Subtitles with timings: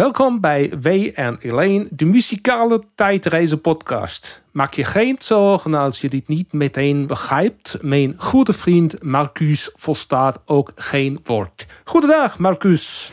[0.00, 4.42] Welkom bij W en Elaine, de muzikale tijdreizen podcast.
[4.50, 7.78] Maak je geen zorgen als je dit niet meteen begrijpt.
[7.80, 11.66] Mijn goede vriend Marcus volstaat ook geen woord.
[11.84, 13.12] Goedendag, Marcus.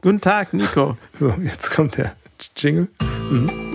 [0.00, 0.96] Guten Tag, Nico.
[1.18, 2.14] So, jetzt kommt der
[2.54, 2.88] Jingle.
[3.30, 3.67] Mhm.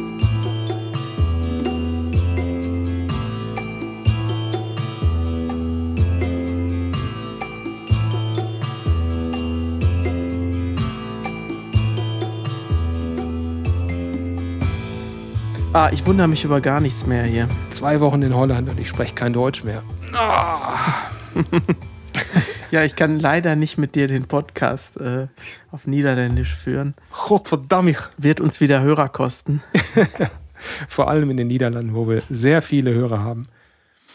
[15.76, 17.50] Ah, ich wundere mich über gar nichts mehr hier.
[17.72, 19.82] Zwei Wochen in Holland und ich spreche kein Deutsch mehr.
[20.14, 21.10] Ah.
[22.72, 25.30] ja, ich kann leider nicht mit dir den Podcast äh,
[25.72, 26.94] auf Niederländisch führen.
[27.28, 28.12] Gottverdammt.
[28.20, 29.64] Wird uns wieder Hörer kosten.
[30.88, 33.48] Vor allem in den Niederlanden, wo wir sehr viele Hörer haben.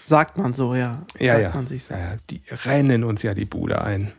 [0.07, 1.03] Sagt man so, ja.
[1.19, 1.51] Ja, Sagt ja.
[1.55, 1.95] Man sich so.
[1.95, 2.15] ja.
[2.31, 4.13] Die rennen uns ja die Bude ein.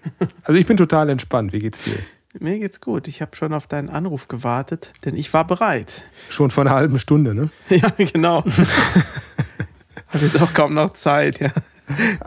[0.43, 1.53] Also ich bin total entspannt.
[1.53, 1.95] Wie geht's dir?
[2.37, 3.07] Mir geht's gut.
[3.07, 6.03] Ich habe schon auf deinen Anruf gewartet, denn ich war bereit.
[6.29, 7.49] Schon vor einer halben Stunde, ne?
[7.69, 8.43] Ja, genau.
[10.07, 11.51] Hat jetzt auch kaum noch Zeit, ja.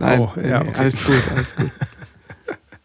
[0.00, 0.72] Nein, Oh, ja, okay.
[0.74, 1.70] alles gut, alles gut.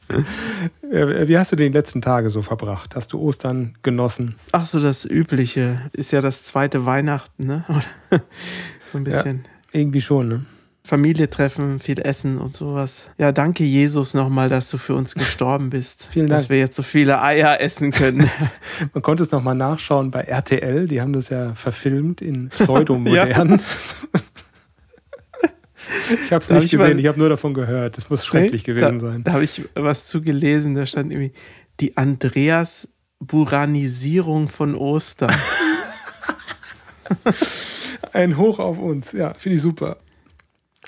[1.28, 2.96] Wie hast du die letzten Tage so verbracht?
[2.96, 4.36] Hast du Ostern genossen?
[4.52, 7.66] Ach so, das Übliche ist ja das zweite Weihnachten, ne?
[8.92, 10.46] So ein bisschen Irgendwie schon, ne?
[10.88, 13.06] Familie treffen, viel essen und sowas.
[13.18, 16.08] Ja, danke Jesus nochmal, dass du für uns gestorben bist.
[16.12, 16.50] Vielen Dass Dank.
[16.52, 18.30] wir jetzt so viele Eier essen können.
[18.94, 20.88] Man konnte es nochmal nachschauen bei RTL.
[20.88, 23.62] Die haben das ja verfilmt in pseudomodern.
[26.24, 27.98] ich habe es nicht ich gesehen, mal- ich habe nur davon gehört.
[27.98, 29.24] Das muss schrecklich gewesen da, sein.
[29.26, 31.34] Da habe ich was zu gelesen, da stand irgendwie
[31.82, 32.88] die Andreas
[33.20, 35.34] Buranisierung von Ostern.
[38.14, 39.12] Ein Hoch auf uns.
[39.12, 39.98] Ja, finde ich super.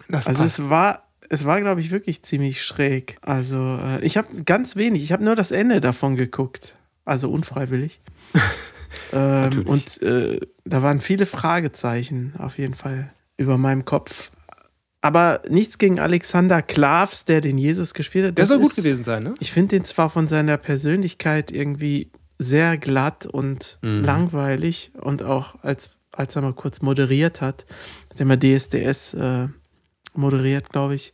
[0.07, 0.59] Das Also passt.
[0.59, 3.17] es war, es war, glaube ich, wirklich ziemlich schräg.
[3.21, 6.75] Also äh, ich habe ganz wenig, ich habe nur das Ende davon geguckt.
[7.05, 8.01] Also unfreiwillig.
[9.13, 14.31] ähm, und äh, da waren viele Fragezeichen auf jeden Fall über meinem Kopf.
[15.01, 18.37] Aber nichts gegen Alexander Klavs, der den Jesus gespielt hat.
[18.37, 19.33] Der Das soll gut ist- gewesen sein, ne?
[19.39, 24.03] Ich finde den zwar von seiner Persönlichkeit irgendwie sehr glatt und Mhm.
[24.03, 27.65] langweilig und auch als, als er mal kurz moderiert hat,
[28.11, 29.47] hat er mal DSDS äh,
[30.13, 31.13] moderiert, glaube ich,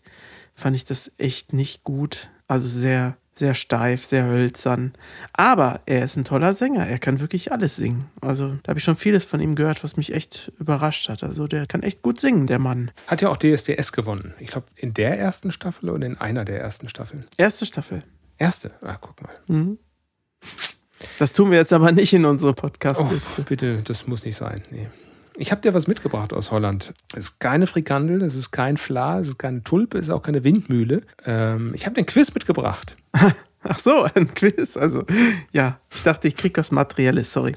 [0.53, 2.29] fand ich das echt nicht gut.
[2.47, 4.93] Also sehr, sehr steif, sehr hölzern.
[5.33, 6.87] Aber er ist ein toller Sänger.
[6.87, 8.05] Er kann wirklich alles singen.
[8.21, 11.23] Also da habe ich schon vieles von ihm gehört, was mich echt überrascht hat.
[11.23, 12.91] Also der kann echt gut singen, der Mann.
[13.07, 14.33] Hat ja auch DSDS gewonnen.
[14.39, 17.25] Ich glaube, in der ersten Staffel oder in einer der ersten Staffeln.
[17.37, 18.03] Erste Staffel.
[18.37, 18.71] Erste?
[18.81, 19.77] Ah, guck mal.
[21.19, 24.63] Das tun wir jetzt aber nicht in unsere podcast Oh, bitte, das muss nicht sein.
[24.71, 24.87] Nee.
[25.37, 26.93] Ich habe dir was mitgebracht aus Holland.
[27.13, 30.21] Es ist keine Frikandel, es ist kein Fla, es ist keine Tulpe, es ist auch
[30.21, 31.01] keine Windmühle.
[31.25, 32.95] Ähm, ich habe den Quiz mitgebracht.
[33.67, 34.77] Ach so, ein Quiz.
[34.77, 35.03] Also,
[35.51, 37.53] ja, ich dachte, ich krieg was Materielles, sorry.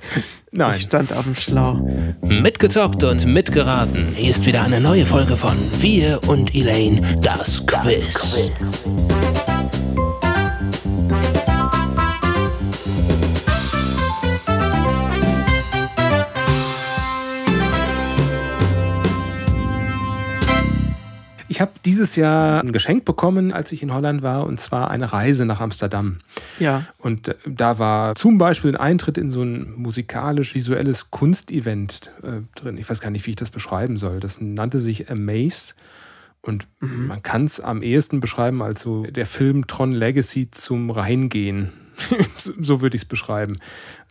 [0.53, 0.77] Nein.
[0.77, 1.81] Ich stand auf dem Schlauch.
[2.23, 4.09] Mitgezockt und mitgeraten.
[4.15, 8.51] Hier ist wieder eine neue Folge von Wir und Elaine, das Quiz.
[21.59, 25.13] Ich habe dieses Jahr ein Geschenk bekommen, als ich in Holland war, und zwar eine
[25.13, 26.21] Reise nach Amsterdam.
[26.61, 32.43] Ja, Und äh, da war zum Beispiel ein Eintritt in so ein musikalisch-visuelles Kunstevent äh,
[32.55, 32.79] drin.
[32.79, 34.21] Ich weiß gar nicht, wie ich das beschreiben soll.
[34.21, 35.75] Das nannte sich Amaze.
[36.43, 41.73] Und man kann es am ehesten beschreiben als so der Film Tron Legacy zum Reingehen.
[42.61, 43.59] so würde ich es beschreiben.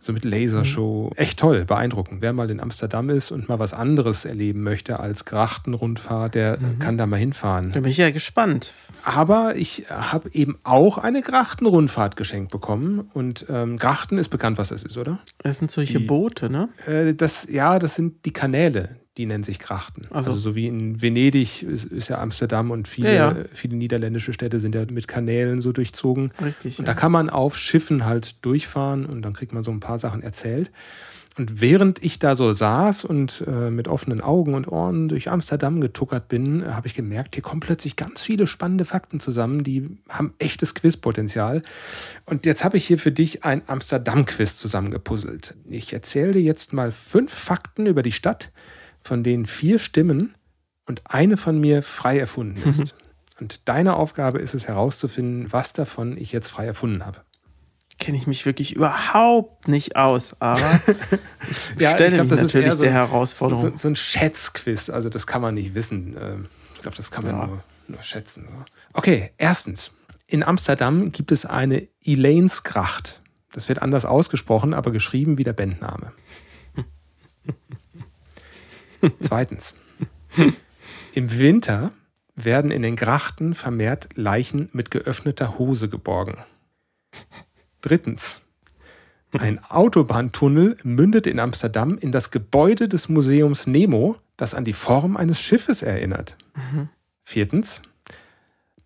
[0.00, 1.10] So mit Lasershow.
[1.16, 2.22] Echt toll, beeindruckend.
[2.22, 6.98] Wer mal in Amsterdam ist und mal was anderes erleben möchte als Grachtenrundfahrt, der kann
[6.98, 7.72] da mal hinfahren.
[7.72, 8.72] da bin ich ja gespannt.
[9.04, 13.08] Aber ich habe eben auch eine Grachtenrundfahrt geschenkt bekommen.
[13.12, 15.18] Und ähm, Grachten ist bekannt, was das ist, oder?
[15.38, 16.68] Das sind solche Die- Boote, ne?
[16.86, 20.06] Äh, das, ja, das sind die Kanäle, die nennen sich Grachten.
[20.10, 20.30] Ach so.
[20.30, 23.36] Also so wie in Venedig ist, ist ja Amsterdam und viele, Ja, ja.
[23.52, 26.30] viele niederländische Städte sind ja mit Kanälen so durchzogen.
[26.42, 26.78] Richtig.
[26.78, 26.94] Und Ja.
[26.94, 30.22] da kann man auf Schiffen halt durchfahren und dann kriegt man so ein paar Sachen
[30.22, 30.70] erzählt.
[31.36, 35.80] Und während ich da so saß und äh, mit offenen Augen und Ohren durch Amsterdam
[35.80, 39.88] getuckert bin, äh, habe ich gemerkt, hier kommen plötzlich ganz viele spannende Fakten zusammen, die
[40.08, 41.62] haben echtes Quizpotenzial.
[42.24, 45.54] Und jetzt habe ich hier für dich ein Amsterdam-Quiz zusammengepuzzelt.
[45.68, 48.50] Ich erzähle dir jetzt mal fünf Fakten über die Stadt,
[49.02, 50.34] von denen vier stimmen
[50.86, 52.94] und eine von mir frei erfunden ist.
[53.40, 57.20] Und deine Aufgabe ist es herauszufinden, was davon ich jetzt frei erfunden habe.
[58.00, 60.58] Kenne ich mich wirklich überhaupt nicht aus, aber
[61.78, 63.70] ich stelle mich natürlich so, der Herausforderung.
[63.70, 64.90] So, so ein Schätzquiz.
[64.90, 66.16] Also das kann man nicht wissen.
[66.20, 67.46] Ähm, Ich glaube, das kann man Ja.
[67.46, 68.48] nur, nur schätzen.
[68.92, 69.92] Okay, erstens.
[70.26, 73.22] In Amsterdam gibt es eine Elainsgracht.
[73.52, 76.10] Das wird anders ausgesprochen, aber geschrieben wie der Bandname.
[79.20, 79.74] Zweitens.
[81.12, 81.92] Im Winter
[82.34, 86.38] werden in den Grachten vermehrt Leichen mit geöffneter Hose geborgen.
[87.80, 88.42] Drittens.
[89.32, 95.16] Ein Autobahntunnel mündet in Amsterdam in das Gebäude des Museums Nemo, das an die Form
[95.16, 96.36] eines Schiffes erinnert.
[96.54, 96.88] Mhm.
[97.24, 97.82] Viertens.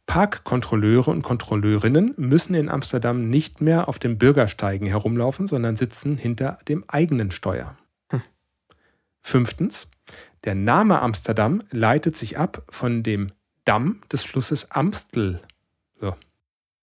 [0.07, 6.59] Parkkontrolleure und Kontrolleurinnen müssen in Amsterdam nicht mehr auf den Bürgersteigen herumlaufen, sondern sitzen hinter
[6.69, 7.77] dem eigenen Steuer.
[8.11, 8.23] Hm.
[9.21, 9.87] Fünftens.
[10.45, 13.33] Der Name Amsterdam leitet sich ab von dem
[13.65, 15.41] Damm des Flusses Amstel.
[16.01, 16.17] So.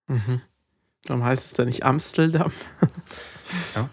[0.07, 0.41] Mhm.
[1.07, 2.51] Warum heißt es da nicht Amsterdam?
[3.75, 3.89] ja.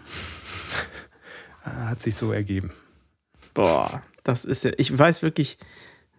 [1.63, 2.71] Hat sich so ergeben.
[3.53, 5.57] Boah, das ist ja, ich weiß wirklich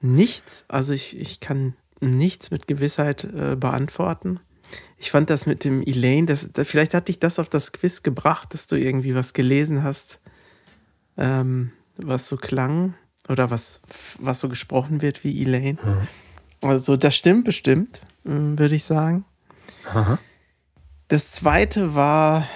[0.01, 4.41] nichts, also ich, ich kann nichts mit Gewissheit äh, beantworten.
[4.99, 8.03] Ich fand das mit dem Elaine, das, das, vielleicht hat dich das auf das Quiz
[8.03, 10.21] gebracht, dass du irgendwie was gelesen hast,
[11.17, 12.95] ähm, was so klang
[13.29, 13.81] oder was,
[14.19, 15.79] was so gesprochen wird wie Elaine.
[15.83, 16.09] Mhm.
[16.61, 19.25] Also das stimmt bestimmt, ähm, würde ich sagen.
[19.93, 20.19] Aha.
[21.09, 22.49] Das zweite war,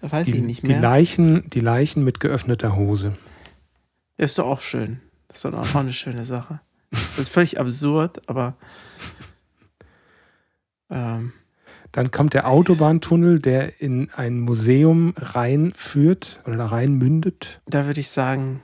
[0.00, 0.76] weiß die, ich nicht mehr.
[0.76, 3.16] Die Leichen, die Leichen mit geöffneter Hose.
[4.16, 5.00] Ist doch auch schön.
[5.28, 6.60] Das ist doch auch eine schöne Sache.
[6.90, 8.56] Das ist völlig absurd, aber.
[10.88, 11.32] Ähm,
[11.92, 17.60] Dann kommt der Autobahntunnel, der in ein Museum reinführt oder da rein mündet.
[17.66, 18.62] Da würde ich sagen,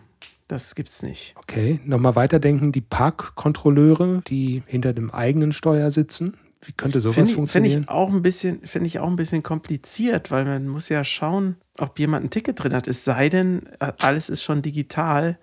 [0.52, 1.34] das gibt's nicht.
[1.36, 2.72] Okay, nochmal weiterdenken.
[2.72, 6.36] Die Parkkontrolleure, die hinter dem eigenen Steuer sitzen.
[6.60, 7.72] Wie könnte sowas find ich, funktionieren?
[7.72, 11.04] Finde ich auch ein bisschen, finde ich auch ein bisschen kompliziert, weil man muss ja
[11.04, 12.86] schauen, ob jemand ein Ticket drin hat.
[12.86, 15.38] Es sei denn, alles ist schon digital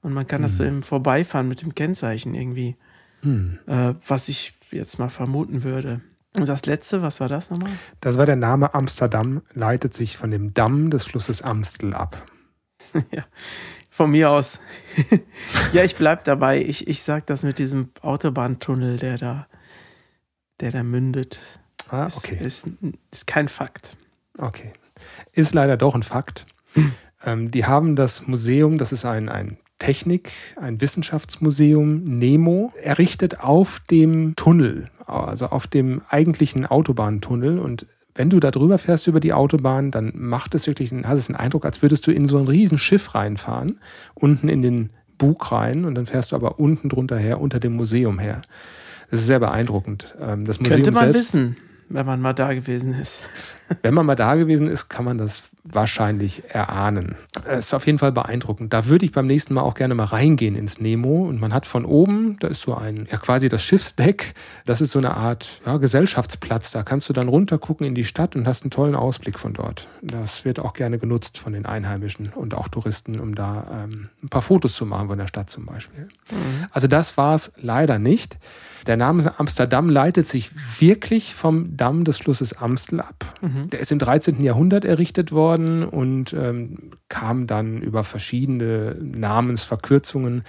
[0.00, 0.44] und man kann hm.
[0.44, 0.76] das so hm.
[0.76, 2.76] im Vorbeifahren mit dem Kennzeichen irgendwie.
[3.20, 3.58] Hm.
[3.66, 6.00] Äh, was ich jetzt mal vermuten würde.
[6.36, 7.70] Und das letzte, was war das nochmal?
[8.00, 12.26] Das war der Name Amsterdam, leitet sich von dem Damm des Flusses Amstel ab.
[13.12, 13.24] ja,
[13.94, 14.58] von mir aus.
[15.72, 16.60] ja, ich bleib dabei.
[16.60, 19.46] Ich, ich sag das mit diesem Autobahntunnel, der da,
[20.58, 21.40] der da mündet.
[21.90, 22.44] Ah, okay.
[22.44, 22.68] Ist, ist,
[23.12, 23.96] ist kein Fakt.
[24.36, 24.72] Okay.
[25.30, 26.44] Ist leider doch ein Fakt.
[27.24, 33.80] ähm, die haben das Museum, das ist ein, ein Technik, ein Wissenschaftsmuseum, Nemo, errichtet auf
[33.92, 37.60] dem Tunnel, also auf dem eigentlichen Autobahntunnel.
[37.60, 41.26] Und wenn du da drüber fährst über die Autobahn, dann macht es wirklich, hast es
[41.26, 43.80] den Eindruck, als würdest du in so ein Riesenschiff reinfahren,
[44.14, 47.74] unten in den Bug rein und dann fährst du aber unten drunter her, unter dem
[47.74, 48.42] Museum her.
[49.10, 50.14] Das ist sehr beeindruckend.
[50.20, 51.56] Ähm, das Museum Könnte man selbst, wissen,
[51.94, 53.22] wenn man mal da gewesen ist.
[53.82, 57.14] wenn man mal da gewesen ist, kann man das wahrscheinlich erahnen.
[57.46, 58.72] Es ist auf jeden Fall beeindruckend.
[58.72, 61.26] Da würde ich beim nächsten Mal auch gerne mal reingehen ins Nemo.
[61.26, 64.34] Und man hat von oben, da ist so ein, ja quasi das Schiffsdeck,
[64.66, 66.72] das ist so eine Art ja, Gesellschaftsplatz.
[66.72, 69.54] Da kannst du dann runter gucken in die Stadt und hast einen tollen Ausblick von
[69.54, 69.88] dort.
[70.02, 74.28] Das wird auch gerne genutzt von den Einheimischen und auch Touristen, um da ähm, ein
[74.28, 76.08] paar Fotos zu machen von der Stadt zum Beispiel.
[76.30, 76.66] Mhm.
[76.72, 78.36] Also das war es leider nicht.
[78.86, 80.50] Der Name Amsterdam leitet sich
[80.80, 83.38] wirklich vom Damm des Flusses Amstel ab.
[83.40, 83.70] Mhm.
[83.70, 84.42] Der ist im 13.
[84.42, 90.44] Jahrhundert errichtet worden und ähm, kam dann über verschiedene Namensverkürzungen.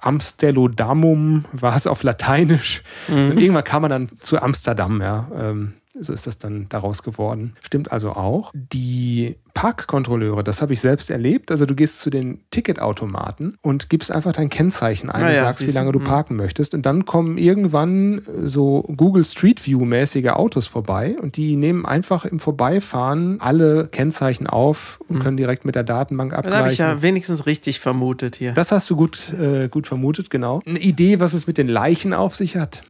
[0.00, 2.82] Amstellodamum war es auf Lateinisch.
[3.08, 3.30] Mhm.
[3.30, 5.28] Und irgendwann kam man dann zu Amsterdam, ja.
[5.34, 7.54] Ähm, so ist das dann daraus geworden.
[7.62, 8.52] Stimmt also auch.
[8.54, 11.50] Die Parkkontrolleure, das habe ich selbst erlebt.
[11.50, 15.40] Also du gehst zu den Ticketautomaten und gibst einfach dein Kennzeichen ein ah, und ja,
[15.40, 16.04] sagst, wie lange du mhm.
[16.04, 16.74] parken möchtest.
[16.74, 22.38] Und dann kommen irgendwann so Google Street View-mäßige Autos vorbei und die nehmen einfach im
[22.38, 25.22] Vorbeifahren alle Kennzeichen auf und mhm.
[25.22, 26.52] können direkt mit der Datenbank abgleichen.
[26.52, 28.52] Das habe ich ja wenigstens richtig vermutet hier.
[28.52, 30.60] Das hast du gut, äh, gut vermutet, genau.
[30.66, 32.84] Eine Idee, was es mit den Leichen auf sich hat?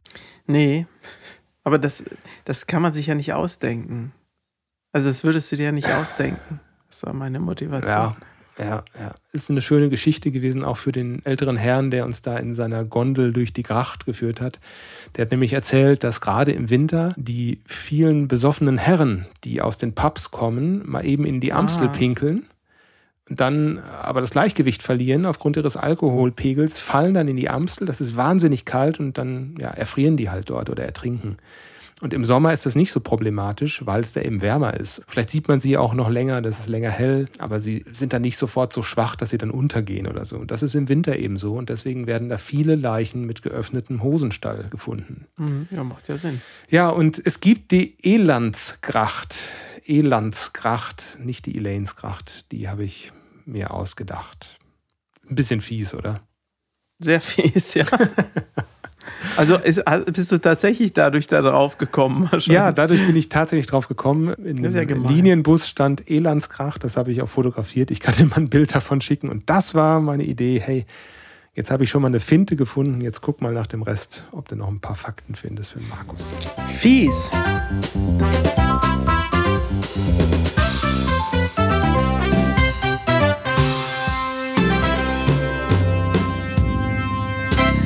[0.45, 0.87] Nee,
[1.69, 2.03] aber das,
[2.45, 4.11] das kann man sich ja nicht ausdenken.
[4.91, 6.59] Also das würdest du dir ja nicht ausdenken.
[6.87, 7.87] Das war meine Motivation.
[7.87, 8.17] Ja,
[8.57, 9.15] ja, ja.
[9.31, 12.83] Ist eine schöne Geschichte gewesen, auch für den älteren Herrn, der uns da in seiner
[12.83, 14.59] Gondel durch die Gracht geführt hat.
[15.15, 19.93] Der hat nämlich erzählt, dass gerade im Winter die vielen besoffenen Herren, die aus den
[19.93, 21.91] Pubs kommen, mal eben in die Amstel ah.
[21.91, 22.47] pinkeln
[23.29, 28.17] dann aber das Gleichgewicht verlieren aufgrund ihres Alkoholpegels, fallen dann in die Amstel, das ist
[28.17, 31.37] wahnsinnig kalt und dann ja, erfrieren die halt dort oder ertrinken.
[32.01, 35.01] Und im Sommer ist das nicht so problematisch, weil es da eben wärmer ist.
[35.07, 38.21] Vielleicht sieht man sie auch noch länger, das ist länger hell, aber sie sind dann
[38.21, 40.37] nicht sofort so schwach, dass sie dann untergehen oder so.
[40.37, 44.01] Und das ist im Winter eben so und deswegen werden da viele Leichen mit geöffnetem
[44.01, 45.25] Hosenstall gefunden.
[45.35, 46.41] Mhm, ja, macht ja Sinn.
[46.69, 49.35] Ja, und es gibt die Elandsgracht.
[49.85, 53.11] Elandsgracht, nicht die Elainsgracht, die habe ich
[53.51, 54.57] mir ausgedacht.
[55.29, 56.21] Ein bisschen fies, oder?
[56.99, 57.85] Sehr fies, ja.
[59.37, 62.29] Also ist, bist du tatsächlich dadurch da drauf gekommen?
[62.41, 64.33] Ja, dadurch bin ich tatsächlich drauf gekommen.
[64.43, 65.13] In Das ist ja gemein.
[65.13, 67.91] Linienbus stand Elandskrach, das habe ich auch fotografiert.
[67.91, 69.29] Ich kann dir mal ein Bild davon schicken.
[69.29, 70.59] Und das war meine Idee.
[70.59, 70.85] Hey,
[71.53, 73.01] jetzt habe ich schon mal eine Finte gefunden.
[73.01, 76.31] Jetzt guck mal nach dem Rest, ob du noch ein paar Fakten findest für Markus.
[76.67, 77.31] Fies.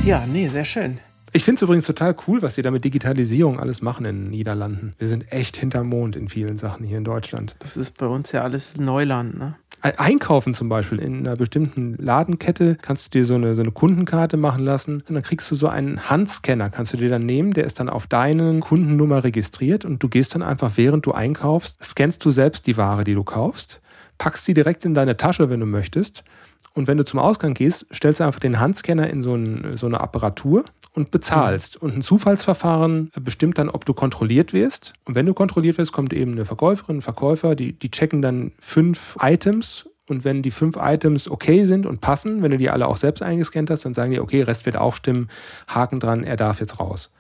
[0.06, 1.00] Ja, nee, sehr schön.
[1.32, 4.30] Ich finde es übrigens total cool, was sie da mit Digitalisierung alles machen in den
[4.32, 4.94] Niederlanden.
[5.00, 7.56] Wir sind echt hinterm Mond in vielen Sachen hier in Deutschland.
[7.60, 9.56] Das ist bei uns ja alles Neuland, ne?
[9.82, 14.36] Einkaufen zum Beispiel in einer bestimmten Ladenkette kannst du dir so eine, so eine Kundenkarte
[14.36, 17.66] machen lassen und dann kriegst du so einen Handscanner, kannst du dir dann nehmen, der
[17.66, 22.24] ist dann auf deine Kundennummer registriert und du gehst dann einfach, während du einkaufst, scannst
[22.24, 23.82] du selbst die Ware, die du kaufst,
[24.18, 26.24] packst sie direkt in deine Tasche, wenn du möchtest
[26.74, 29.86] und wenn du zum Ausgang gehst, stellst du einfach den Handscanner in so, ein, so
[29.86, 31.78] eine Apparatur und bezahlst.
[31.78, 34.94] Und ein Zufallsverfahren bestimmt dann, ob du kontrolliert wirst.
[35.06, 38.52] Und wenn du kontrolliert wirst, kommt eben eine Verkäuferin, ein Verkäufer, die, die checken dann
[38.60, 39.88] fünf Items.
[40.08, 43.22] Und wenn die fünf Items okay sind und passen, wenn du die alle auch selbst
[43.22, 45.30] eingescannt hast, dann sagen die, okay, Rest wird auch stimmen,
[45.68, 47.12] Haken dran, er darf jetzt raus.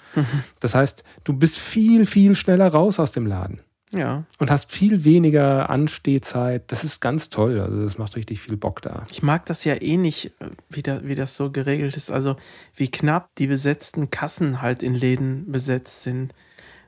[0.59, 3.61] Das heißt, du bist viel, viel schneller raus aus dem Laden
[3.93, 4.23] Ja.
[4.39, 6.63] und hast viel weniger Anstehzeit.
[6.71, 7.59] Das ist ganz toll.
[7.59, 9.05] Also das macht richtig viel Bock da.
[9.11, 12.09] Ich mag das ja eh nicht, äh, wie, da, wie das so geregelt ist.
[12.11, 12.35] Also
[12.75, 16.33] wie knapp die besetzten Kassen halt in Läden besetzt sind.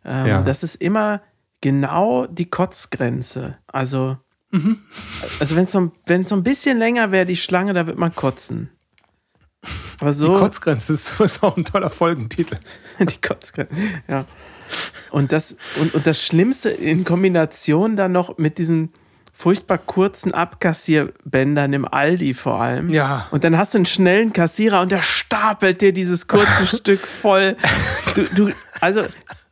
[0.03, 0.41] Ähm, Ja.
[0.41, 1.21] Das ist immer
[1.61, 3.57] genau die Kotzgrenze.
[3.67, 4.17] Also,
[5.39, 8.15] also wenn es so, wenn's so ein bisschen länger wäre, die Schlange, da wird man
[8.15, 8.69] kotzen.
[9.99, 10.37] Aber Die so.
[10.37, 12.57] Kotzgrenze ist, ist auch ein toller Folgentitel.
[12.99, 13.73] Die Kotzgrenze,
[14.07, 14.25] ja.
[15.11, 18.91] Und das, und, und das Schlimmste in Kombination dann noch mit diesen
[19.33, 22.89] furchtbar kurzen Abkassierbändern im Aldi vor allem.
[22.89, 23.27] Ja.
[23.31, 27.57] Und dann hast du einen schnellen Kassierer und der stapelt dir dieses kurze Stück voll.
[28.15, 29.01] Du, du, also,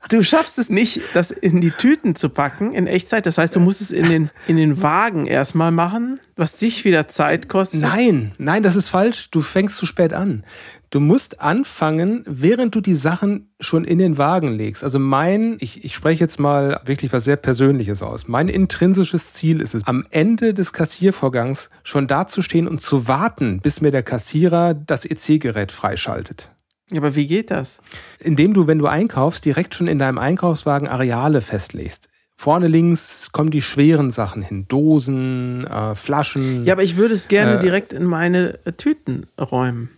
[0.10, 3.25] du schaffst es nicht, das in die Tüten zu packen in Echtzeit.
[3.25, 7.07] Das heißt, du musst es in den, in den Wagen erstmal machen, was dich wieder
[7.07, 7.81] Zeit kostet.
[7.81, 9.29] Nein, nein, das ist falsch.
[9.31, 10.43] Du fängst zu spät an.
[10.89, 14.83] Du musst anfangen, während du die Sachen schon in den Wagen legst.
[14.83, 18.27] Also mein, ich, ich spreche jetzt mal wirklich was sehr Persönliches aus.
[18.27, 23.81] Mein intrinsisches Ziel ist es, am Ende des Kassiervorgangs schon dazustehen und zu warten, bis
[23.81, 26.51] mir der Kassierer das EC-Gerät freischaltet.
[26.92, 27.80] Ja, aber wie geht das?
[28.20, 32.10] Indem du, wenn du einkaufst, direkt schon in deinem Einkaufswagen Areale festlegst.
[32.36, 34.66] Vorne links kommen die schweren Sachen hin.
[34.68, 36.66] Dosen, äh, Flaschen.
[36.66, 39.92] Ja, aber ich würde es gerne Äh, direkt in meine Tüten räumen.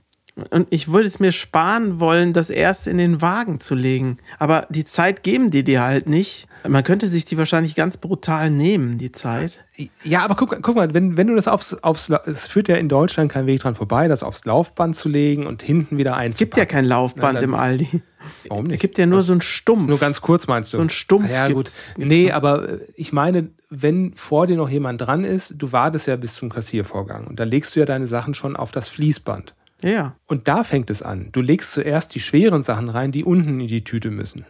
[0.50, 4.18] Und ich würde es mir sparen wollen, das erst in den Wagen zu legen.
[4.38, 6.48] Aber die Zeit geben die dir halt nicht.
[6.68, 9.64] Man könnte sich die wahrscheinlich ganz brutal nehmen, die Zeit.
[10.04, 12.90] Ja, aber guck, guck mal, wenn, wenn du das aufs, aufs, es führt ja in
[12.90, 16.38] Deutschland kein Weg dran vorbei, das aufs Laufband zu legen und hinten wieder Es einzupacken.
[16.50, 18.02] gibt ja kein Laufband dann- im Aldi.
[18.50, 18.82] Warum Es nicht?
[18.82, 19.88] gibt ja nur so einen Stumpf.
[19.88, 20.78] Nur ganz kurz meinst du?
[20.78, 21.72] So ein Stumpf Ja, gut.
[21.96, 26.16] Nee, aber äh, ich meine, wenn vor dir noch jemand dran ist, du wartest ja
[26.16, 29.54] bis zum Kassiervorgang und da legst du ja deine Sachen schon auf das Fließband.
[29.86, 30.16] Ja.
[30.26, 31.30] Und da fängt es an.
[31.32, 34.46] Du legst zuerst die schweren Sachen rein, die unten in die Tüte müssen.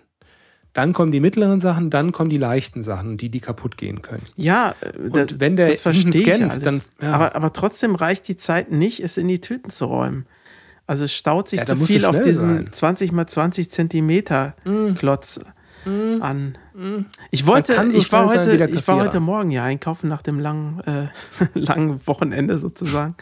[0.73, 4.23] Dann kommen die mittleren Sachen, dann kommen die leichten Sachen, die, die kaputt gehen können.
[4.35, 6.59] Ja, äh, das, wenn der das verstehe ich scannt, alles.
[6.63, 7.13] dann- ja.
[7.13, 10.25] aber, aber trotzdem reicht die Zeit nicht, es in die Tüten zu räumen.
[10.87, 12.71] Also es staut sich Ja, zu viel auf diesem sein.
[12.71, 14.55] 20 mal 20 Zentimeter
[14.97, 15.39] Klotz
[16.19, 16.57] an.
[17.31, 20.81] Ich wollte, so ich war heute, ich war heute Morgen ja einkaufen nach dem langen,
[20.81, 21.07] äh,
[21.59, 23.15] langen Wochenende sozusagen.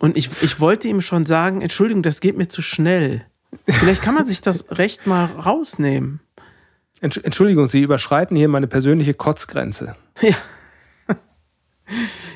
[0.00, 3.24] Und ich, ich wollte ihm schon sagen, Entschuldigung, das geht mir zu schnell.
[3.68, 6.20] Vielleicht kann man sich das Recht mal rausnehmen.
[7.00, 9.94] Entsch- Entschuldigung, Sie überschreiten hier meine persönliche Kotzgrenze.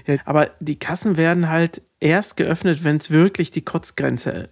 [0.06, 4.50] Ja, aber die Kassen werden halt erst geöffnet, wenn es wirklich die Kotzgrenze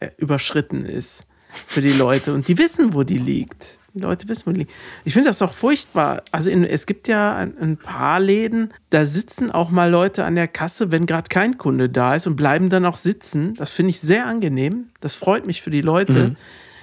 [0.00, 1.24] äh, überschritten ist
[1.66, 2.34] für die Leute.
[2.34, 3.78] Und die wissen, wo die liegt.
[3.94, 4.72] Die Leute wissen, wo die liegt.
[5.04, 6.22] Ich finde das auch furchtbar.
[6.30, 10.36] Also in, es gibt ja ein, ein paar Läden, da sitzen auch mal Leute an
[10.36, 13.54] der Kasse, wenn gerade kein Kunde da ist und bleiben dann auch sitzen.
[13.56, 14.86] Das finde ich sehr angenehm.
[15.00, 16.36] Das freut mich für die Leute.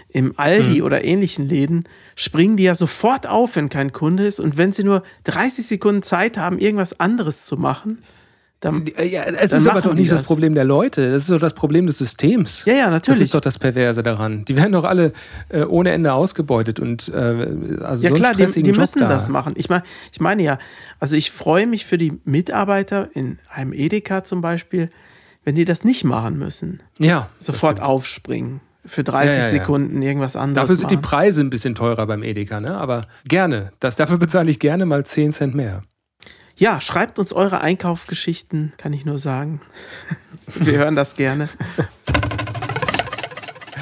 [0.10, 1.84] Im Aldi oder ähnlichen Läden
[2.16, 4.40] springen die ja sofort auf, wenn kein Kunde ist.
[4.40, 8.00] Und wenn sie nur 30 Sekunden Zeit haben, irgendwas anderes zu machen,
[8.60, 8.86] dann.
[8.98, 10.28] Ja, es ist aber doch die nicht das das.
[10.28, 12.64] Problem der Leute, das ist doch das Problem des Systems.
[12.66, 13.20] Ja, ja, natürlich.
[13.20, 14.46] Das ist doch das Perverse daran.
[14.46, 15.14] Die werden doch alle
[15.50, 17.48] äh, ohne Ende ausgebeutet und äh,
[17.84, 19.08] also Ja so klar, die, die müssen da.
[19.10, 19.54] das machen.
[19.58, 20.58] Ich meine, ich meine ja,
[21.00, 24.90] also ich freue mich für die Mitarbeiter in einem Edeka zum Beispiel,
[25.44, 26.82] wenn die das nicht machen müssen.
[27.00, 28.62] Ja, Sofort aufspringen.
[28.86, 29.50] Für 30 Ja, ja, ja.
[29.50, 31.04] Sekunden irgendwas anderes Dafür sind die machen.
[31.06, 32.78] Preise ein bisschen teurer beim Edeka, ne?
[32.78, 33.72] Aber gerne.
[33.82, 35.84] Das, dafür bezahle ich gerne mal 10 Cent mehr.
[36.60, 39.62] Ja, schreibt uns eure Einkaufsgeschichten, kann ich nur sagen.
[40.48, 41.48] Wir hören das gerne.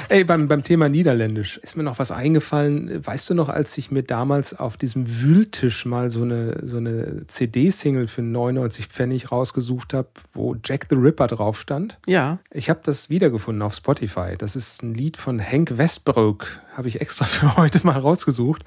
[0.10, 3.06] Ey, beim, beim Thema Niederländisch ist mir noch was eingefallen.
[3.06, 7.26] Weißt du noch, als ich mir damals auf diesem Wühltisch mal so eine, so eine
[7.28, 11.98] CD-Single für 99 Pfennig rausgesucht habe, wo Jack the Ripper drauf stand?
[12.06, 12.40] Ja.
[12.52, 14.36] Ich habe das wiedergefunden auf Spotify.
[14.38, 16.60] Das ist ein Lied von Henk Westbrook.
[16.76, 18.64] Habe ich extra für heute mal rausgesucht.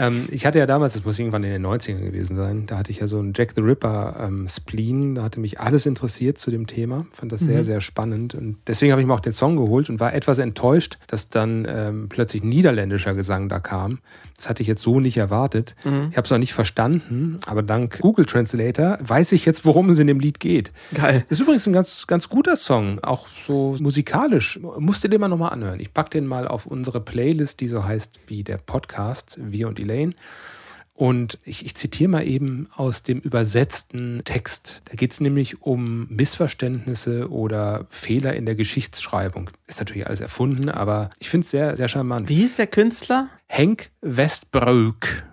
[0.00, 2.90] Ähm, ich hatte ja damals, das muss irgendwann in den 90ern gewesen sein, da hatte
[2.90, 6.50] ich ja so einen Jack the Ripper ähm, Spleen, da hatte mich alles interessiert zu
[6.50, 7.64] dem Thema, fand das sehr, mhm.
[7.64, 10.98] sehr spannend und deswegen habe ich mir auch den Song geholt und war etwas enttäuscht,
[11.06, 13.98] dass dann ähm, plötzlich niederländischer Gesang da kam.
[14.36, 15.74] Das hatte ich jetzt so nicht erwartet.
[15.84, 16.08] Mhm.
[16.10, 19.98] Ich habe es auch nicht verstanden, aber dank Google Translator weiß ich jetzt, worum es
[19.98, 20.72] in dem Lied geht.
[20.94, 21.26] Geil.
[21.28, 24.58] Das ist übrigens ein ganz, ganz guter Song, auch so musikalisch.
[24.78, 25.78] Musst du den mal nochmal anhören.
[25.78, 29.80] Ich packe den mal auf unsere Playlist, die so heißt wie der Podcast, Wir und
[29.80, 30.14] Elaine.
[30.94, 34.82] Und ich, ich, zitiere mal eben aus dem übersetzten Text.
[34.84, 39.50] Da geht es nämlich um Missverständnisse oder Fehler in der Geschichtsschreibung.
[39.66, 42.28] Ist natürlich alles erfunden, aber ich finde es sehr, sehr charmant.
[42.28, 43.28] Wie hieß der Künstler?
[43.48, 45.24] Henk Westbroek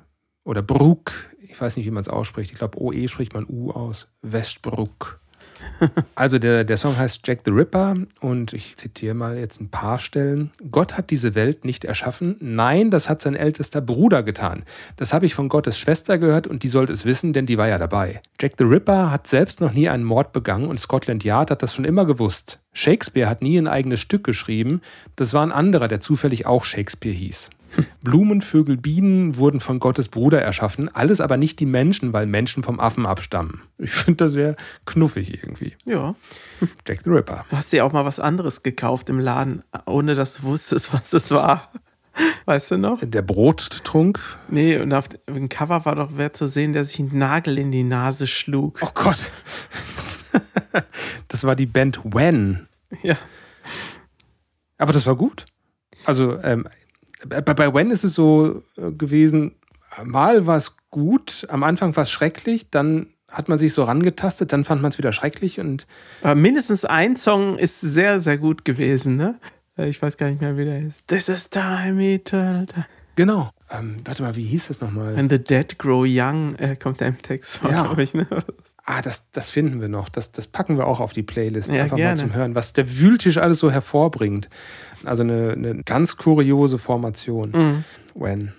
[0.46, 1.12] oder Brook.
[1.42, 2.52] Ich weiß nicht, wie man es ausspricht.
[2.52, 4.08] Ich glaube, OE spricht man U aus.
[4.24, 5.20] Westbrook.
[6.16, 10.00] Also der, der Song heißt Jack the Ripper und ich zitiere mal jetzt ein paar
[10.00, 10.52] Stellen.
[10.72, 12.36] Gott hat diese Welt nicht erschaffen.
[12.40, 14.64] Nein, das hat sein ältester Bruder getan.
[14.96, 17.68] Das habe ich von Gottes Schwester gehört und die sollte es wissen, denn die war
[17.68, 18.22] ja dabei.
[18.42, 21.76] Jack the Ripper hat selbst noch nie einen Mord begangen und Scotland Yard hat das
[21.76, 22.60] schon immer gewusst.
[22.74, 24.82] Shakespeare hat nie ein eigenes Stück geschrieben.
[25.16, 27.50] Das war ein anderer, der zufällig auch Shakespeare hieß.
[28.02, 32.64] Blumen, Vögel, Bienen wurden von Gottes Bruder erschaffen, alles aber nicht die Menschen, weil Menschen
[32.64, 33.62] vom Affen abstammen.
[33.78, 34.56] Ich finde das sehr
[34.86, 35.76] knuffig irgendwie.
[35.86, 36.16] Ja.
[36.88, 37.46] Jack the Ripper.
[37.50, 41.14] Du hast dir auch mal was anderes gekauft im Laden, ohne dass du wusstest, was
[41.14, 41.72] es war.
[42.46, 43.00] Weißt du noch?
[43.04, 44.20] Der Brottrunk?
[44.50, 47.72] Nee, und auf dem Cover war doch wer zu sehen, der sich einen Nagel in
[47.72, 48.80] die Nase schlug.
[48.82, 49.32] Oh Gott.
[51.28, 52.68] Das war die Band When.
[53.04, 53.18] Ja.
[54.78, 55.46] Aber das war gut.
[56.06, 56.68] Also, ähm,
[57.26, 59.56] bei, bei When ist es so äh, gewesen,
[60.04, 64.54] mal war es gut, am Anfang war es schrecklich, dann hat man sich so rangetastet,
[64.54, 65.86] dann fand man es wieder schrecklich und.
[66.22, 69.40] Aber mindestens ein Song ist sehr, sehr gut gewesen, ne?
[69.78, 71.08] Äh, ich weiß gar nicht mehr, wie der ist.
[71.08, 72.86] This is time eternal time.
[73.16, 73.50] Genau.
[73.70, 75.18] Ähm, warte mal, wie hieß das nochmal?
[75.18, 77.84] When the dead grow young, äh, kommt der im Text vor, ja.
[77.84, 78.14] glaube ich.
[78.14, 78.28] Ne?
[78.90, 80.08] Ah, das, das finden wir noch.
[80.08, 81.68] Das, das packen wir auch auf die Playlist.
[81.68, 82.12] Ja, Einfach gerne.
[82.14, 84.48] mal zum Hören, was der Wühltisch alles so hervorbringt.
[85.04, 87.52] Also eine, eine ganz kuriose Formation.
[87.52, 87.84] Mhm.
[88.16, 88.54] When.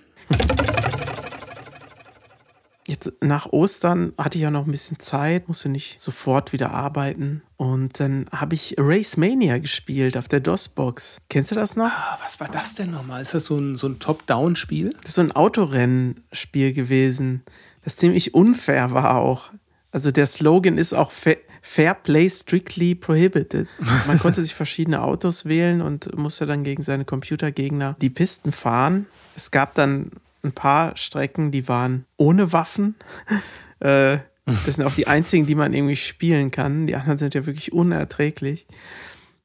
[2.85, 7.41] Jetzt nach Ostern hatte ich ja noch ein bisschen Zeit, musste nicht sofort wieder arbeiten.
[7.57, 11.17] Und dann habe ich Race Mania gespielt auf der DOS-Box.
[11.29, 11.91] Kennst du das noch?
[11.91, 13.23] Ah, was war das denn nochmal?
[13.23, 14.93] Ist das so ein, so ein Top-Down-Spiel?
[15.01, 17.41] Das ist so ein Autorennspiel gewesen,
[17.83, 19.51] das ziemlich unfair war auch.
[19.91, 23.67] Also der Slogan ist auch Fair, Fair Play Strictly Prohibited.
[24.07, 29.07] Man konnte sich verschiedene Autos wählen und musste dann gegen seine Computergegner die Pisten fahren.
[29.35, 30.11] Es gab dann
[30.43, 32.95] ein paar Strecken, die waren ohne Waffen.
[33.81, 36.85] Äh, das sind auch die einzigen, die man irgendwie spielen kann.
[36.85, 38.67] Die anderen sind ja wirklich unerträglich.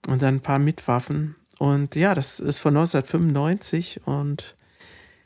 [0.08, 1.36] Und dann ein paar mit Waffen.
[1.60, 4.56] Und ja, das ist von 1995 und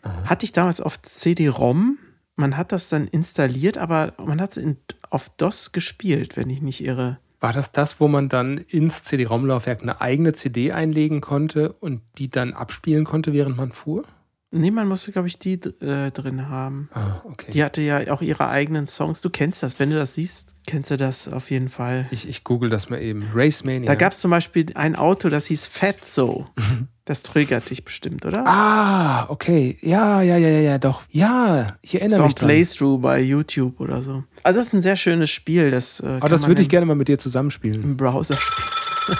[0.02, 1.96] hatte ich damals auf CD-ROM.
[2.38, 4.76] Man hat das dann installiert, aber man hat es
[5.10, 7.18] auf DOS gespielt, wenn ich nicht irre.
[7.40, 12.30] War das das, wo man dann ins CD-ROM-Laufwerk eine eigene CD einlegen konnte und die
[12.30, 14.04] dann abspielen konnte, während man fuhr?
[14.52, 16.88] Nee, man musste, glaube ich, die äh, drin haben.
[16.94, 17.50] Ah, okay.
[17.50, 19.20] Die hatte ja auch ihre eigenen Songs.
[19.20, 19.80] Du kennst das.
[19.80, 22.06] Wenn du das siehst, kennst du das auf jeden Fall.
[22.12, 23.28] Ich, ich google das mal eben.
[23.34, 23.88] Race Mania.
[23.88, 26.46] Da gab es zum Beispiel ein Auto, das hieß Fatso.
[27.08, 28.44] Das triggert dich bestimmt, oder?
[28.46, 29.78] Ah, okay.
[29.80, 31.00] Ja, ja, ja, ja, ja, doch.
[31.10, 32.48] Ja, ich so erinnere ein mich dran.
[32.48, 34.24] Playthrough bei YouTube oder so.
[34.42, 35.70] Also, das ist ein sehr schönes Spiel.
[35.70, 37.82] Das, äh, Aber kann das würde ich gerne mal mit dir zusammenspielen.
[37.82, 39.16] im Browser spielen.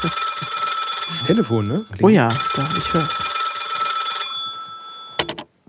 [1.25, 1.87] Telefon, ne?
[2.03, 3.23] Oh ja, da, ich hör's.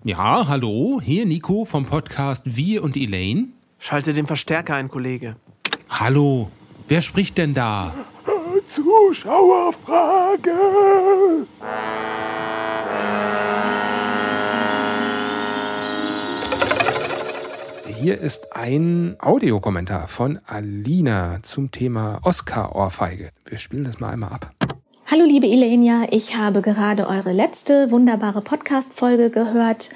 [0.03, 3.47] Ja, hallo, hier Nico vom Podcast Wir und Elaine.
[3.77, 5.38] Schalte den Verstärker ein, Kollege.
[5.89, 6.51] Hallo,
[6.89, 7.93] wer spricht denn da?
[8.69, 10.51] Zuschauerfrage.
[17.88, 23.32] Hier ist ein Audiokommentar von Alina zum Thema Oscar-Ohrfeige.
[23.45, 24.51] Wir spielen das mal einmal ab.
[25.08, 29.89] Hallo liebe Ilenia, ich habe gerade eure letzte wunderbare Podcast-Folge gehört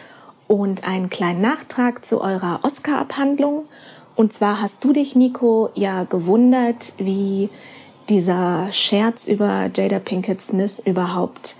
[0.47, 3.65] und einen kleinen Nachtrag zu eurer Oscar-Abhandlung.
[4.15, 7.51] Und zwar hast du dich, Nico, ja gewundert, wie
[8.09, 11.55] dieser Scherz über Jada Pinkett Smith überhaupt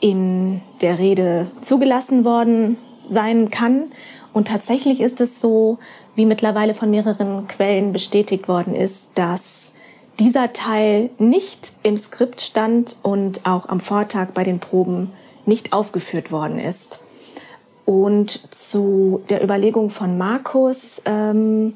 [0.00, 2.76] in der Rede zugelassen worden
[3.10, 3.84] sein kann.
[4.32, 5.78] Und tatsächlich ist es so,
[6.14, 9.72] wie mittlerweile von mehreren Quellen bestätigt worden ist, dass
[10.18, 15.12] dieser Teil nicht im Skript stand und auch am Vortag bei den Proben
[15.46, 17.00] nicht aufgeführt worden ist.
[17.84, 21.74] Und zu der Überlegung von Markus, ähm,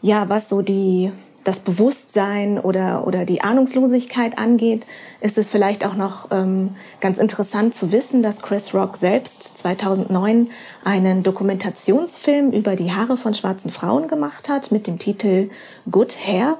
[0.00, 1.10] ja, was so die,
[1.44, 4.84] das Bewusstsein oder, oder die Ahnungslosigkeit angeht,
[5.20, 10.48] ist es vielleicht auch noch ähm, ganz interessant zu wissen, dass Chris Rock selbst 2009
[10.84, 15.50] einen Dokumentationsfilm über die Haare von schwarzen Frauen gemacht hat mit dem Titel
[15.90, 16.56] Good Hair,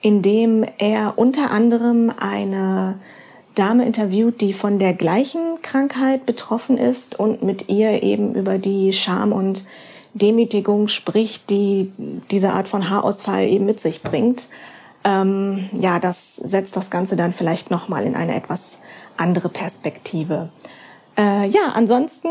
[0.00, 2.98] in dem er unter anderem eine
[3.54, 8.92] Dame interviewt, die von der gleichen Krankheit betroffen ist und mit ihr eben über die
[8.92, 9.64] Scham und
[10.14, 11.92] Demütigung spricht, die
[12.30, 14.48] diese Art von Haarausfall eben mit sich bringt
[15.04, 18.78] ähm, ja, das setzt das Ganze dann vielleicht nochmal in eine etwas
[19.16, 20.48] andere Perspektive.
[21.18, 22.28] Äh, ja, ansonsten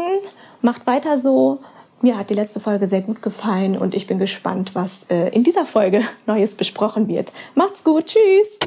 [0.62, 1.60] macht weiter so.
[2.02, 5.44] Mir hat die letzte Folge sehr gut gefallen und ich bin gespannt, was äh, in
[5.44, 7.32] dieser Folge Neues besprochen wird.
[7.56, 8.58] Macht's gut, tschüss!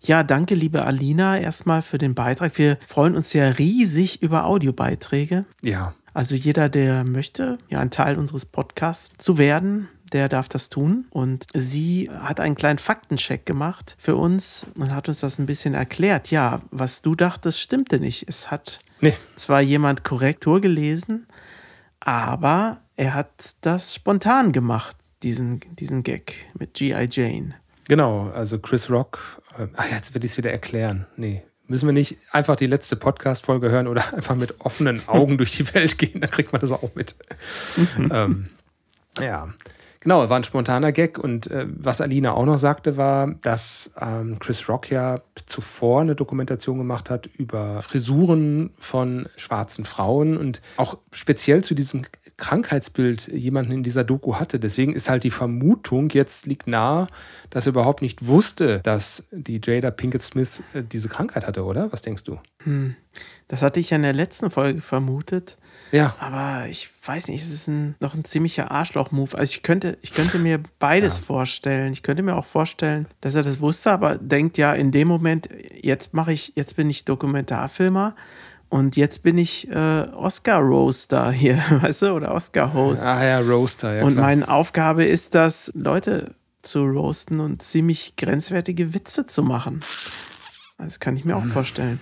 [0.00, 2.58] Ja, danke, liebe Alina, erstmal für den Beitrag.
[2.58, 5.46] Wir freuen uns ja riesig über Audiobeiträge.
[5.62, 5.94] Ja.
[6.14, 11.06] Also jeder, der möchte, ja, ein Teil unseres Podcasts zu werden, der darf das tun.
[11.10, 15.74] Und sie hat einen kleinen Faktencheck gemacht für uns und hat uns das ein bisschen
[15.74, 16.30] erklärt.
[16.30, 18.28] Ja, was du dachtest, stimmte nicht.
[18.28, 19.12] Es hat nee.
[19.34, 21.26] zwar jemand Korrektur gelesen,
[21.98, 27.08] aber er hat das spontan gemacht, diesen, diesen Gag mit G.I.
[27.10, 27.56] Jane.
[27.88, 29.42] Genau, also Chris Rock.
[29.58, 31.06] Äh, jetzt werde ich es wieder erklären.
[31.16, 35.52] Nee, Müssen wir nicht einfach die letzte Podcast-Folge hören oder einfach mit offenen Augen durch
[35.52, 36.20] die Welt gehen?
[36.20, 37.14] Dann kriegt man das auch mit.
[37.96, 38.10] Mhm.
[38.12, 38.50] ähm,
[39.18, 39.48] ja,
[40.04, 41.18] Genau, war ein spontaner Gag.
[41.18, 46.14] Und äh, was Alina auch noch sagte, war, dass ähm, Chris Rock ja zuvor eine
[46.14, 52.02] Dokumentation gemacht hat über Frisuren von schwarzen Frauen und auch speziell zu diesem
[52.36, 54.58] Krankheitsbild jemanden in dieser Doku hatte.
[54.58, 57.06] Deswegen ist halt die Vermutung jetzt liegt nahe,
[57.50, 61.92] dass er überhaupt nicht wusste, dass die Jada Pinkett Smith äh, diese Krankheit hatte, oder?
[61.92, 62.38] Was denkst du?
[62.64, 62.96] Hm.
[63.46, 65.58] Das hatte ich ja in der letzten Folge vermutet.
[65.92, 66.16] Ja.
[66.18, 69.36] Aber ich weiß nicht, es ist ein, noch ein ziemlicher Arschloch-Move.
[69.36, 71.24] Also ich könnte, ich könnte mir beides ja.
[71.24, 71.92] vorstellen.
[71.92, 75.48] Ich könnte mir auch vorstellen, dass er das wusste, aber denkt ja in dem Moment,
[75.80, 78.16] jetzt mache ich, jetzt bin ich Dokumentarfilmer
[78.74, 83.04] und jetzt bin ich äh, Oscar-Roaster hier, weißt du, oder Oscar-Host.
[83.04, 84.02] Ah ja, Roaster, ja.
[84.02, 84.26] Und klar.
[84.26, 89.78] meine Aufgabe ist das, Leute zu roasten und ziemlich grenzwertige Witze zu machen.
[90.76, 92.00] Das kann ich mir auch vorstellen.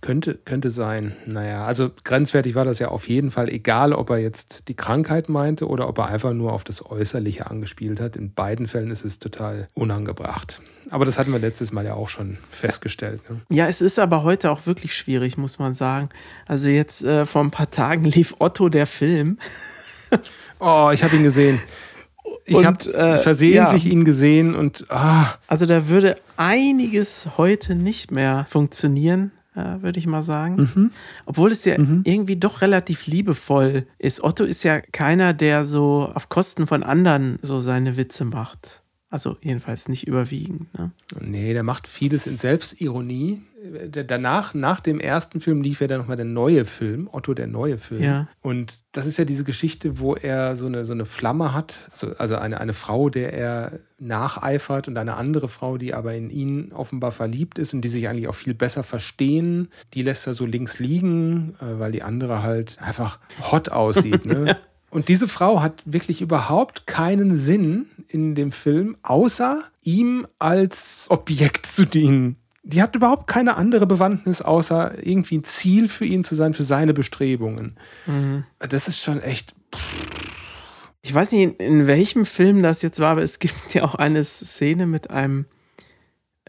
[0.00, 1.14] Könnte, könnte sein.
[1.26, 5.28] Naja, also grenzwertig war das ja auf jeden Fall, egal ob er jetzt die Krankheit
[5.28, 8.16] meinte oder ob er einfach nur auf das Äußerliche angespielt hat.
[8.16, 10.62] In beiden Fällen ist es total unangebracht.
[10.88, 13.20] Aber das hatten wir letztes Mal ja auch schon festgestellt.
[13.28, 13.40] Ne?
[13.50, 16.08] Ja, es ist aber heute auch wirklich schwierig, muss man sagen.
[16.46, 19.38] Also jetzt äh, vor ein paar Tagen lief Otto der Film.
[20.60, 21.60] oh, ich habe ihn gesehen.
[22.46, 23.90] Ich habe äh, versehentlich ja.
[23.90, 24.86] ihn gesehen und.
[24.88, 25.34] Ah.
[25.46, 30.56] Also da würde einiges heute nicht mehr funktionieren äh, würde ich mal sagen.
[30.74, 30.90] Mhm.
[31.26, 32.02] Obwohl es ja mhm.
[32.04, 34.22] irgendwie doch relativ liebevoll ist.
[34.22, 38.82] Otto ist ja keiner, der so auf Kosten von anderen so seine Witze macht.
[39.12, 40.72] Also jedenfalls nicht überwiegend.
[40.78, 40.92] Ne?
[41.20, 43.42] Nee, der macht vieles in Selbstironie.
[43.90, 47.78] Danach, nach dem ersten Film, lief ja dann nochmal der neue Film, Otto der neue
[47.78, 48.02] Film.
[48.02, 48.28] Ja.
[48.40, 52.36] Und das ist ja diese Geschichte, wo er so eine, so eine Flamme hat, also
[52.36, 57.10] eine, eine Frau, der er nacheifert und eine andere Frau, die aber in ihn offenbar
[57.10, 59.68] verliebt ist und die sich eigentlich auch viel besser verstehen.
[59.92, 63.18] Die lässt er so links liegen, äh, weil die andere halt einfach
[63.50, 64.24] hot aussieht.
[64.24, 64.56] Ne?
[64.90, 71.66] Und diese Frau hat wirklich überhaupt keinen Sinn in dem Film, außer ihm als Objekt
[71.66, 72.36] zu dienen.
[72.62, 76.64] Die hat überhaupt keine andere Bewandtnis, außer irgendwie ein Ziel für ihn zu sein, für
[76.64, 77.76] seine Bestrebungen.
[78.06, 78.44] Mhm.
[78.58, 79.54] Das ist schon echt.
[81.02, 84.22] Ich weiß nicht, in welchem Film das jetzt war, aber es gibt ja auch eine
[84.24, 85.46] Szene mit einem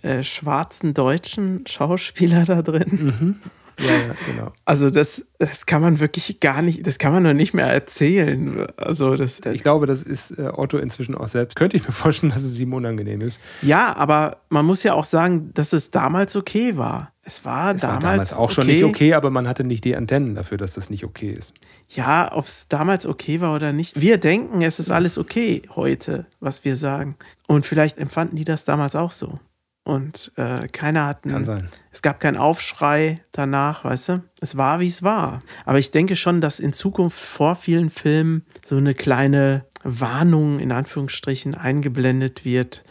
[0.01, 3.15] äh, schwarzen deutschen Schauspieler da drin.
[3.19, 3.35] Mhm.
[3.81, 4.53] Ja, ja, genau.
[4.65, 8.67] Also das, das kann man wirklich gar nicht, das kann man noch nicht mehr erzählen.
[8.77, 11.55] Also das, das ich glaube, das ist äh, Otto inzwischen auch selbst.
[11.55, 13.39] Könnte ich mir vorstellen, dass es ihm unangenehm ist.
[13.61, 17.11] Ja, aber man muss ja auch sagen, dass es damals okay war.
[17.23, 19.95] Es war, es damals, war damals auch schon nicht okay, aber man hatte nicht die
[19.95, 21.53] Antennen dafür, dass das nicht okay ist.
[21.87, 23.99] Ja, ob es damals okay war oder nicht.
[23.99, 27.15] Wir denken, es ist alles okay heute, was wir sagen.
[27.47, 29.39] Und vielleicht empfanden die das damals auch so.
[29.83, 31.23] Und äh, keiner hat.
[31.23, 31.69] Einen, Kann sein.
[31.91, 34.23] Es gab keinen Aufschrei danach, weißt du?
[34.39, 35.41] Es war, wie es war.
[35.65, 40.71] Aber ich denke schon, dass in Zukunft vor vielen Filmen so eine kleine Warnung in
[40.71, 42.83] Anführungsstrichen eingeblendet wird,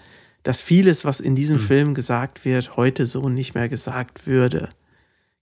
[0.42, 1.62] dass vieles, was in diesem mhm.
[1.62, 4.70] Film gesagt wird, heute so nicht mehr gesagt würde.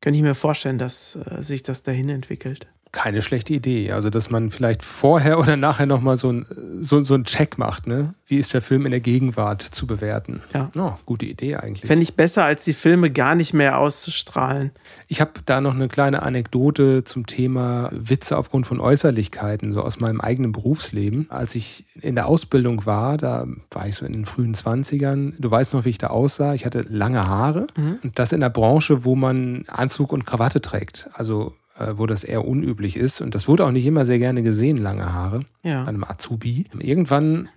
[0.00, 3.92] Könnte ich mir vorstellen, dass äh, sich das dahin entwickelt keine schlechte Idee.
[3.92, 6.46] Also, dass man vielleicht vorher oder nachher nochmal so, ein,
[6.80, 7.86] so, so einen Check macht.
[7.86, 8.14] Ne?
[8.26, 10.42] Wie ist der Film in der Gegenwart zu bewerten?
[10.52, 10.68] Ja.
[10.76, 11.86] Oh, gute Idee eigentlich.
[11.86, 14.72] Fände ich besser, als die Filme gar nicht mehr auszustrahlen.
[15.06, 20.00] Ich habe da noch eine kleine Anekdote zum Thema Witze aufgrund von Äußerlichkeiten, so aus
[20.00, 21.26] meinem eigenen Berufsleben.
[21.28, 25.34] Als ich in der Ausbildung war, da war ich so in den frühen 20ern.
[25.38, 26.52] Du weißt noch, wie ich da aussah.
[26.54, 27.68] Ich hatte lange Haare
[28.02, 31.08] und das in der Branche, wo man Anzug und Krawatte trägt.
[31.12, 31.54] Also
[31.96, 33.20] wo das eher unüblich ist.
[33.20, 35.84] Und das wurde auch nicht immer sehr gerne gesehen, lange Haare, Ja.
[35.84, 36.66] einem Azubi.
[36.78, 37.48] Irgendwann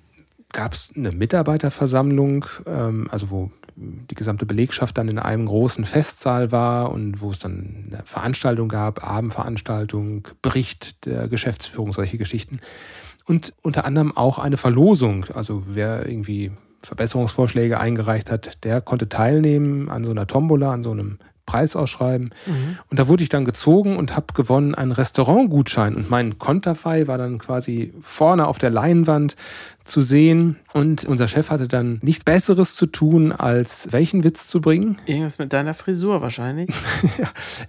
[0.54, 6.52] gab es eine Mitarbeiterversammlung, ähm, also wo die gesamte Belegschaft dann in einem großen Festsaal
[6.52, 12.60] war und wo es dann eine Veranstaltung gab, Abendveranstaltung, Bericht der Geschäftsführung, solche Geschichten.
[13.26, 15.26] Und unter anderem auch eine Verlosung.
[15.34, 16.52] Also wer irgendwie
[16.84, 22.34] Verbesserungsvorschläge eingereicht hat, der konnte teilnehmen an so einer Tombola, an so einem Preisausschreiben.
[22.90, 25.96] Und da wurde ich dann gezogen und habe gewonnen einen Restaurantgutschein.
[25.96, 29.36] Und mein Konterfei war dann quasi vorne auf der Leinwand
[29.84, 30.58] zu sehen.
[30.74, 34.98] Und unser Chef hatte dann nichts Besseres zu tun, als welchen Witz zu bringen.
[35.06, 36.70] Irgendwas mit deiner Frisur wahrscheinlich.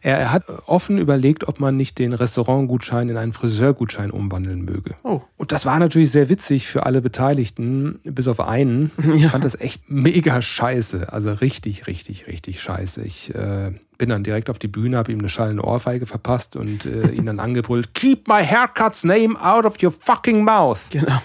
[0.00, 4.96] Er, er hat offen überlegt, ob man nicht den Restaurantgutschein in einen Friseurgutschein umwandeln möge.
[5.04, 5.20] Oh.
[5.36, 8.90] Und das war natürlich sehr witzig für alle Beteiligten, bis auf einen.
[9.14, 11.12] Ich fand das echt mega scheiße.
[11.12, 13.02] Also richtig, richtig, richtig scheiße.
[13.02, 13.72] Ich äh,
[14.02, 17.24] bin dann direkt auf die Bühne, habe ihm eine schallende Ohrfeige verpasst und äh, ihn
[17.26, 20.90] dann angebrüllt: Keep my haircut's name out of your fucking mouth.
[20.90, 21.20] Genau.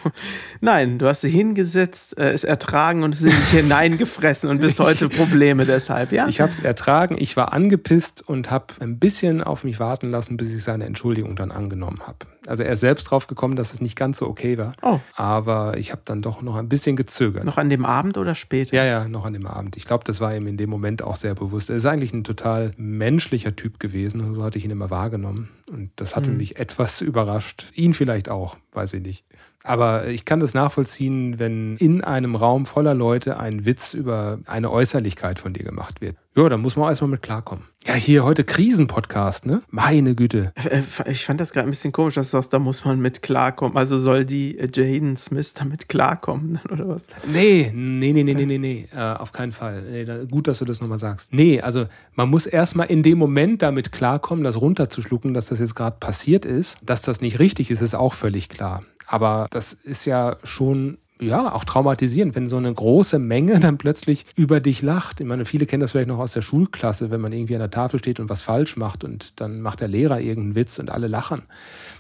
[0.62, 4.80] Nein, du hast sie hingesetzt, äh, es ertragen und es in dich hineingefressen und bis
[4.80, 6.28] heute Probleme deshalb, ja?
[6.28, 10.38] Ich habe es ertragen, ich war angepisst und habe ein bisschen auf mich warten lassen,
[10.38, 12.28] bis ich seine Entschuldigung dann angenommen habe.
[12.48, 14.74] Also er ist selbst drauf gekommen, dass es nicht ganz so okay war.
[14.82, 15.00] Oh.
[15.16, 17.44] Aber ich habe dann doch noch ein bisschen gezögert.
[17.44, 18.76] Noch an dem Abend oder später?
[18.76, 19.78] Ja, ja, noch an dem Abend.
[19.78, 21.70] Ich glaube, das war ihm in dem Moment auch sehr bewusst.
[21.70, 24.36] Er ist eigentlich ein total menschlicher Typ gewesen.
[24.36, 25.50] So hatte ich ihn immer wahrgenommen.
[25.70, 27.66] Und das hatte mich etwas überrascht.
[27.76, 29.26] Ihn vielleicht auch, weiß ich nicht.
[29.68, 34.72] Aber ich kann das nachvollziehen, wenn in einem Raum voller Leute ein Witz über eine
[34.72, 36.16] Äußerlichkeit von dir gemacht wird.
[36.38, 37.66] Ja, da muss man auch erstmal mit klarkommen.
[37.88, 39.64] Ja, hier heute Krisenpodcast, ne?
[39.72, 40.54] Meine Güte.
[40.56, 43.24] Äh, Ich fand das gerade ein bisschen komisch, dass du sagst, da muss man mit
[43.24, 43.76] klarkommen.
[43.76, 47.08] Also soll die äh, Jaden Smith damit klarkommen, oder was?
[47.26, 49.82] Nee, nee, nee, nee, nee, nee, nee, äh, auf keinen Fall.
[49.82, 51.34] Nee, da, gut, dass du das nochmal sagst.
[51.34, 55.76] Nee, also man muss erstmal in dem Moment damit klarkommen, das runterzuschlucken, dass das jetzt
[55.76, 56.78] gerade passiert ist.
[56.84, 58.84] Dass das nicht richtig ist, ist auch völlig klar.
[59.08, 64.26] Aber das ist ja schon ja, auch traumatisierend, wenn so eine große Menge dann plötzlich
[64.36, 65.20] über dich lacht.
[65.20, 67.72] Ich meine, viele kennen das vielleicht noch aus der Schulklasse, wenn man irgendwie an der
[67.72, 71.08] Tafel steht und was falsch macht und dann macht der Lehrer irgendeinen Witz und alle
[71.08, 71.44] lachen.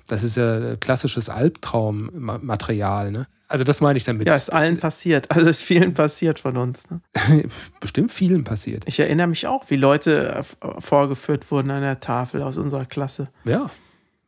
[0.07, 3.27] Das ist ja klassisches Albtraummaterial, ne?
[3.49, 4.27] Also das meine ich damit.
[4.27, 5.31] Ja, ist allen passiert.
[5.31, 6.83] Also ist vielen passiert von uns.
[6.89, 6.99] Ne?
[7.79, 8.83] Bestimmt vielen passiert.
[8.85, 10.43] Ich erinnere mich auch, wie Leute
[10.79, 13.29] vorgeführt wurden an der Tafel aus unserer Klasse.
[13.45, 13.69] Ja.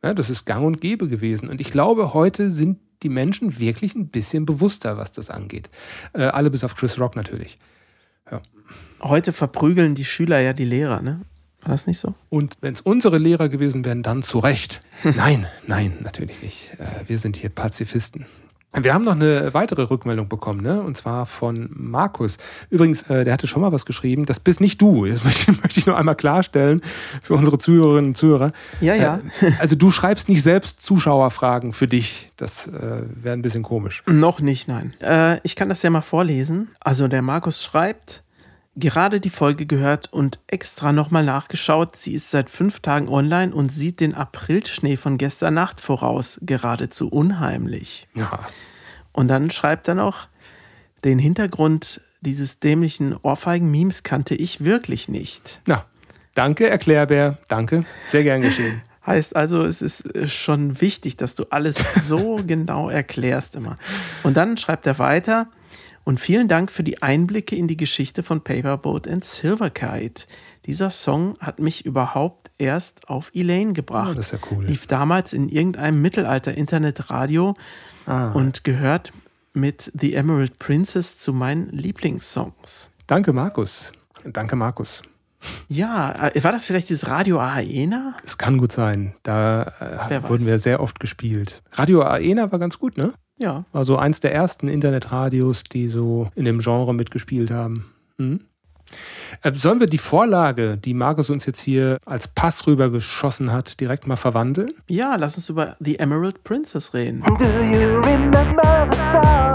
[0.02, 1.48] Ja, das ist gang und gäbe gewesen.
[1.48, 5.70] Und ich glaube, heute sind die Menschen wirklich ein bisschen bewusster, was das angeht.
[6.12, 7.58] Äh, alle bis auf Chris Rock natürlich.
[9.00, 11.22] Heute verprügeln die Schüler ja die Lehrer, ne?
[11.62, 12.14] War das nicht so?
[12.28, 14.82] Und wenn es unsere Lehrer gewesen wären, dann zu Recht.
[15.04, 16.70] Nein, nein, natürlich nicht.
[16.78, 18.26] Äh, wir sind hier Pazifisten.
[18.72, 20.80] Wir haben noch eine weitere Rückmeldung bekommen, ne?
[20.80, 22.38] und zwar von Markus.
[22.70, 24.26] Übrigens, äh, der hatte schon mal was geschrieben.
[24.26, 25.06] Das bist nicht du.
[25.06, 26.80] Das möchte, möchte ich nur einmal klarstellen
[27.20, 28.52] für unsere Zuhörerinnen und Zuhörer.
[28.80, 29.20] Ja, ja.
[29.40, 32.30] Äh, also du schreibst nicht selbst Zuschauerfragen für dich.
[32.36, 34.04] Das äh, wäre ein bisschen komisch.
[34.06, 34.94] Noch nicht, nein.
[35.00, 36.70] Äh, ich kann das ja mal vorlesen.
[36.78, 38.22] Also der Markus schreibt,
[38.76, 41.96] gerade die Folge gehört und extra nochmal nachgeschaut.
[41.96, 46.38] Sie ist seit fünf Tagen online und sieht den Aprilschnee von gestern Nacht voraus.
[46.42, 48.08] Geradezu unheimlich.
[48.14, 48.40] Ja,
[49.12, 50.28] Und dann schreibt er noch,
[51.04, 55.62] den Hintergrund dieses dämlichen Ohrfeigen-Memes kannte ich wirklich nicht.
[55.66, 55.84] na,
[56.34, 57.38] danke, Erklärbär.
[57.48, 58.82] Danke, sehr gern geschehen.
[59.06, 63.78] Heißt also, es ist äh, schon wichtig, dass du alles so genau erklärst immer.
[64.22, 65.48] Und dann schreibt er weiter.
[66.04, 70.24] Und vielen Dank für die Einblicke in die Geschichte von Paperboat and Silverkite.
[70.66, 74.10] Dieser Song hat mich überhaupt erst auf Elaine gebracht.
[74.12, 74.64] Oh, das ist ja cool.
[74.66, 77.54] Lief damals in irgendeinem Mittelalter-Internetradio
[78.06, 78.32] Ah.
[78.32, 79.12] und gehört
[79.52, 82.90] mit The Emerald Princess zu meinen Lieblingssongs.
[83.06, 83.92] Danke, Markus.
[84.24, 85.02] Danke, Markus.
[85.68, 88.14] Ja, äh, war das vielleicht dieses Radio Aena?
[88.24, 89.14] Es kann gut sein.
[89.22, 89.62] Da
[90.08, 91.62] äh, wurden wir sehr oft gespielt.
[91.72, 93.12] Radio Aena war ganz gut, ne?
[93.40, 93.64] Ja.
[93.72, 97.86] War so eins der ersten Internetradios, die so in dem Genre mitgespielt haben.
[98.18, 98.40] Mhm.
[99.52, 104.16] Sollen wir die Vorlage, die Markus uns jetzt hier als Pass rübergeschossen hat, direkt mal
[104.16, 104.72] verwandeln?
[104.88, 107.22] Ja, lass uns über The Emerald Princess reden.
[107.38, 109.49] Do you remember the song?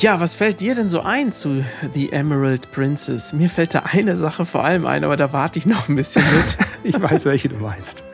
[0.00, 3.32] Ja, was fällt dir denn so ein zu The Emerald Princess?
[3.32, 6.22] Mir fällt da eine Sache vor allem ein, aber da warte ich noch ein bisschen
[6.22, 6.56] mit.
[6.84, 8.04] Ich weiß, welche du meinst.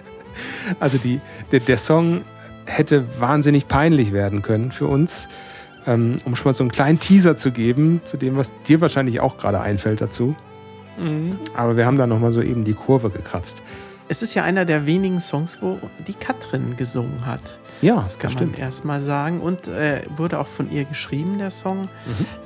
[0.81, 1.21] Also die,
[1.53, 2.23] der, der Song
[2.65, 5.29] hätte wahnsinnig peinlich werden können für uns,
[5.87, 9.21] ähm, um schon mal so einen kleinen Teaser zu geben, zu dem, was dir wahrscheinlich
[9.21, 10.35] auch gerade einfällt dazu.
[10.99, 11.39] Mhm.
[11.55, 13.63] Aber wir haben da nochmal so eben die Kurve gekratzt.
[14.09, 17.59] Es ist ja einer der wenigen Songs, wo die Katrin gesungen hat.
[17.81, 19.41] Ja, Das kann das man erstmal sagen.
[19.41, 21.83] Und äh, wurde auch von ihr geschrieben, der Song.
[21.83, 21.89] Mhm.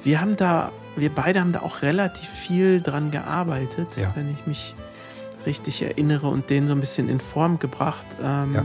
[0.05, 4.13] Wir haben da, wir beide haben da auch relativ viel dran gearbeitet, Ja.
[4.15, 4.75] wenn ich mich
[5.47, 8.07] richtig erinnere und den so ein bisschen in Form gebracht.
[8.23, 8.65] Ähm, Ja.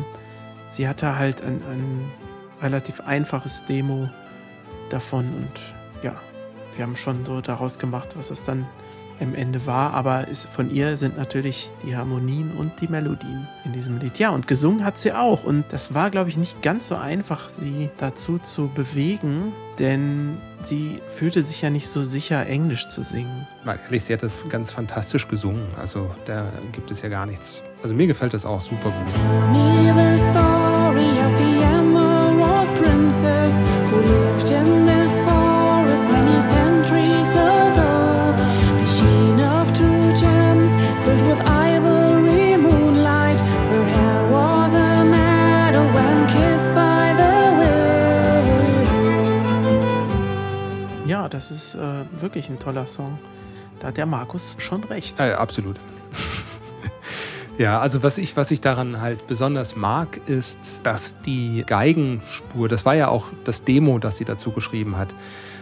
[0.72, 2.12] Sie hatte halt ein, ein
[2.62, 4.10] relativ einfaches Demo
[4.90, 6.14] davon und ja,
[6.76, 8.66] wir haben schon so daraus gemacht, was es dann
[9.20, 13.74] am Ende war, aber ist, von ihr sind natürlich die Harmonien und die Melodien in
[13.74, 14.20] diesem Lied.
[14.20, 15.44] Ja, und gesungen hat sie auch.
[15.44, 21.00] Und das war, glaube ich, nicht ganz so einfach, sie dazu zu bewegen, denn sie
[21.10, 23.48] fühlte sich ja nicht so sicher, Englisch zu singen.
[23.64, 25.68] Mal ehrlich, sie hat das ganz fantastisch gesungen.
[25.80, 27.62] Also da gibt es ja gar nichts.
[27.82, 30.53] Also mir gefällt das auch super gut.
[51.34, 51.80] Das ist äh,
[52.22, 53.18] wirklich ein toller Song.
[53.80, 55.20] Da hat der Markus schon recht.
[55.20, 55.80] Äh, absolut.
[57.58, 62.86] Ja, also was ich, was ich daran halt besonders mag, ist, dass die Geigenspur, das
[62.86, 65.14] war ja auch das Demo, das sie dazu geschrieben hat.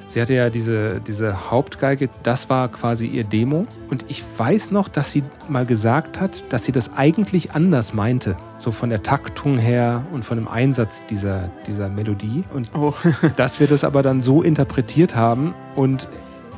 [0.06, 3.66] Sie hatte ja diese, diese Hauptgeige, das war quasi ihr Demo.
[3.90, 8.36] Und ich weiß noch, dass sie mal gesagt hat, dass sie das eigentlich anders meinte.
[8.58, 12.44] So von der Taktung her und von dem Einsatz dieser, dieser Melodie.
[12.54, 12.94] Und Oh,
[13.38, 16.10] dass wir das aber dann so interpretiert haben und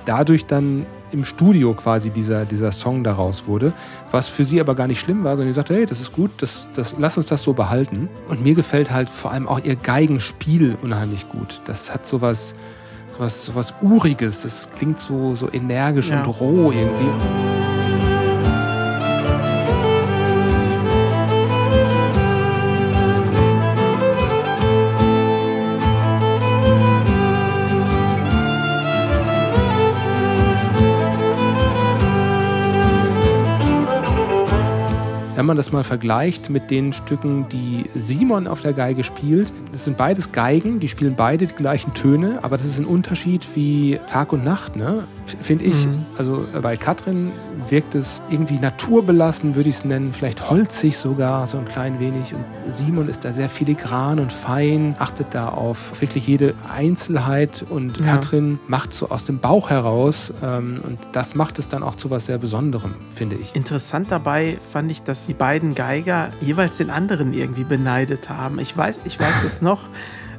[0.05, 3.73] dadurch dann im Studio quasi dieser, dieser Song daraus wurde,
[4.11, 6.31] was für sie aber gar nicht schlimm war, sondern sie sagte, hey, das ist gut,
[6.37, 8.09] das, das, lass uns das so behalten.
[8.27, 11.61] Und mir gefällt halt vor allem auch ihr Geigenspiel unheimlich gut.
[11.65, 12.55] Das hat sowas,
[13.17, 16.19] sowas, sowas Uriges, das klingt so, so energisch Ja.
[16.23, 17.72] und roh irgendwie.
[35.43, 39.83] Wenn man das mal vergleicht mit den Stücken, die Simon auf der Geige spielt, das
[39.83, 43.99] sind beides Geigen, die spielen beide die gleichen Töne, aber das ist ein Unterschied wie
[44.07, 45.03] Tag und Nacht, ne?
[45.41, 45.87] Finde ich.
[46.17, 47.31] Also äh, bei Katrin
[47.69, 52.33] wirkt es irgendwie naturbelassen, würde ich es nennen, vielleicht holzig sogar, so ein klein wenig.
[52.33, 57.99] Und Simon ist da sehr filigran und fein, achtet da auf wirklich jede Einzelheit und
[57.99, 58.05] Ja.
[58.05, 62.09] Katrin macht so aus dem Bauch heraus ähm, und das macht es dann auch zu
[62.09, 63.55] was sehr Besonderem, finde ich.
[63.55, 68.59] Interessant dabei fand ich, dass die beiden Geiger jeweils den anderen irgendwie beneidet haben.
[68.59, 69.79] Ich weiß, ich weiß es noch.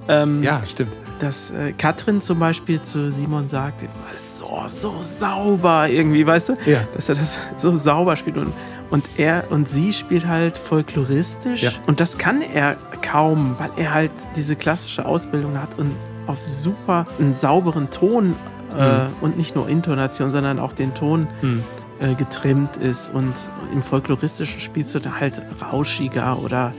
[0.06, 0.92] Ähm, Ja, stimmt.
[1.18, 6.56] dass äh, Katrin zum Beispiel zu Simon sagt, alles so, so sauber irgendwie, weißt du?
[6.66, 6.80] Ja.
[6.94, 8.52] Dass er das so sauber spielt und,
[8.90, 11.70] und er und sie spielt halt folkloristisch Ja.
[11.86, 15.90] und das kann er kaum, weil er halt diese klassische Ausbildung hat und
[16.26, 18.34] auf super einen sauberen Ton
[18.78, 21.64] äh, und nicht nur Intonation, sondern auch den Ton Hm.
[22.00, 23.32] Äh, getrimmt ist und
[23.72, 26.72] im folkloristischen spielst du da halt rauschiger oder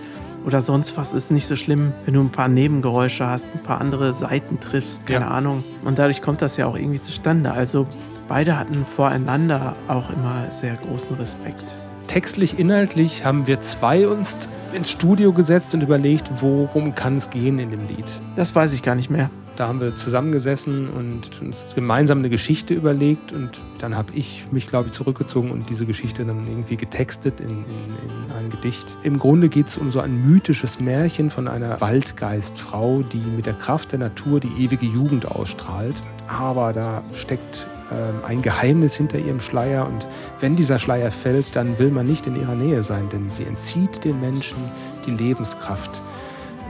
[0.46, 3.82] oder sonst was ist nicht so schlimm, wenn du ein paar Nebengeräusche hast, ein paar
[3.82, 5.32] andere Seiten triffst, keine Ja.
[5.32, 5.64] Ahnung.
[5.84, 7.52] Und dadurch kommt das ja auch irgendwie zustande.
[7.52, 7.88] Also
[8.28, 11.66] beide hatten voreinander auch immer sehr großen Respekt.
[12.06, 17.58] Textlich, inhaltlich haben wir zwei uns ins Studio gesetzt und überlegt, worum kann es gehen
[17.58, 18.06] in dem Lied.
[18.36, 19.32] Das weiß ich gar nicht mehr.
[19.56, 24.68] Da haben wir zusammengesessen und uns gemeinsam eine Geschichte überlegt und dann habe ich mich,
[24.68, 28.98] glaube ich, zurückgezogen und diese Geschichte dann irgendwie getextet in, in, in ein Gedicht.
[29.04, 33.54] Im Grunde geht es um so ein mythisches Märchen von einer Waldgeistfrau, die mit der
[33.54, 36.02] Kraft der Natur die ewige Jugend ausstrahlt.
[36.28, 40.08] Aber da steckt ähm, ein Geheimnis hinter ihrem Schleier und
[40.40, 44.04] wenn dieser Schleier fällt, dann will man nicht in ihrer Nähe sein, denn sie entzieht
[44.04, 44.58] den Menschen
[45.06, 46.02] die Lebenskraft,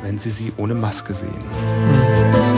[0.03, 2.54] wenn sie sie ohne Maske sehen.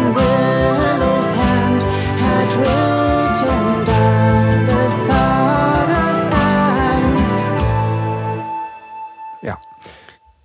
[9.42, 9.58] Ja,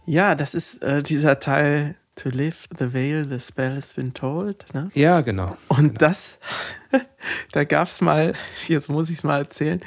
[0.05, 4.67] Ja, das ist äh, dieser Teil To lift the veil, the spell has been told.
[4.75, 4.91] Ne?
[4.95, 5.57] Ja, genau.
[5.69, 6.39] Und das,
[7.53, 8.35] da gab es mal,
[8.69, 9.81] jetzt muss ich es mal erzählen,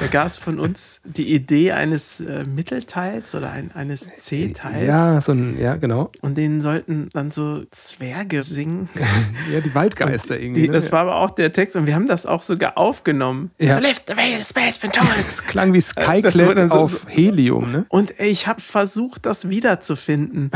[0.00, 4.86] da gab es von uns die Idee eines äh, Mittelteils oder ein, eines C-Teils.
[4.86, 6.10] Ja, so ein, ja, genau.
[6.20, 8.88] Und denen sollten dann so Zwerge singen.
[9.52, 10.62] Ja, die Waldgeister irgendwie.
[10.62, 10.74] Die, ne?
[10.74, 13.52] das war aber auch der Text und wir haben das auch sogar aufgenommen.
[13.58, 13.76] Ja.
[13.76, 15.06] To lift the veil, the been told.
[15.16, 17.86] Das klang wie wurde Skyclad so- auf Helium, ne?
[17.88, 20.50] Und ich habe versucht, das wiederzufinden.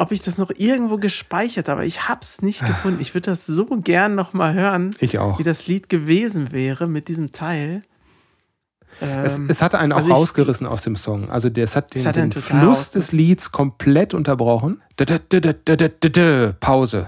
[0.00, 3.00] Ob ich das noch irgendwo gespeichert habe, aber ich habe es nicht gefunden.
[3.02, 5.38] Ich würde das so gern noch mal hören, Ich auch.
[5.38, 7.82] wie das Lied gewesen wäre mit diesem Teil.
[9.00, 11.30] Es, Ähm, es hatte einen auch also ich- rausgerissen aus dem Song.
[11.30, 14.80] Also das hat den, Es hat einen den Fluss des Lieds komplett unterbrochen.
[14.98, 17.06] Dö, Pause.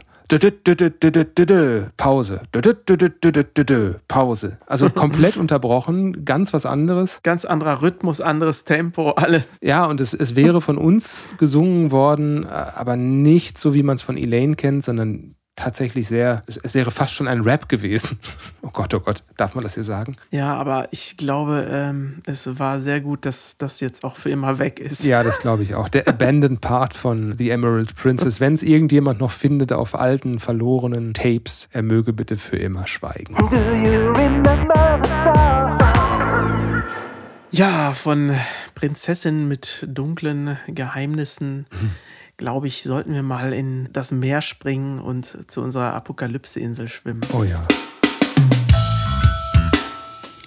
[1.97, 2.43] Pause.
[4.09, 4.59] Pause.
[4.67, 7.21] Also komplett unterbrochen, ganz was anderes.
[7.23, 9.49] ganz anderer Rhythmus, anderes Tempo, alles.
[9.63, 13.97] Ja, und es, es wäre von uns gesungen worden, äh, aber nicht so, wie man
[13.97, 18.19] es von Elaine kennt, sondern tatsächlich sehr, es, wäre fast schon ein Rap gewesen.
[18.65, 20.17] Oh Gott, oh Gott, darf man das hier sagen?
[20.31, 24.61] Ja, aber ich glaube, ähm, es war sehr gut, dass das jetzt auch für immer
[24.61, 25.05] weg ist.
[25.05, 25.89] Ja, das glaube ich auch.
[25.89, 28.39] Der Abandoned Part von The Emerald Princess.
[28.41, 33.35] Wenn es irgendjemand noch findet auf alten, verlorenen Tapes, er möge bitte für immer schweigen.
[33.37, 36.83] Do you remember the song?
[37.51, 38.35] Ja, von
[38.75, 41.91] Prinzessin mit dunklen Geheimnissen, Mhm.
[42.43, 47.21] Glaube ich, sollten wir mal in das Meer springen und zu unserer Apokalypse-Insel schwimmen.
[47.33, 47.65] Oh ja.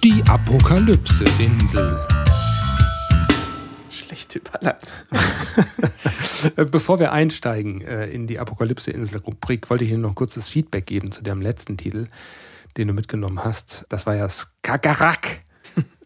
[0.03, 2.05] Die Apokalypse-Insel.
[3.89, 4.91] Schlecht überleitet.
[6.57, 10.85] Äh, Bevor wir einsteigen äh, in die Apokalypse-Insel-Rubrik, wollte ich Ihnen noch kurz das Feedback
[10.85, 12.07] geben zu dem letzten Titel,
[12.77, 13.85] den du mitgenommen hast.
[13.89, 15.41] Das war ja Skagarak.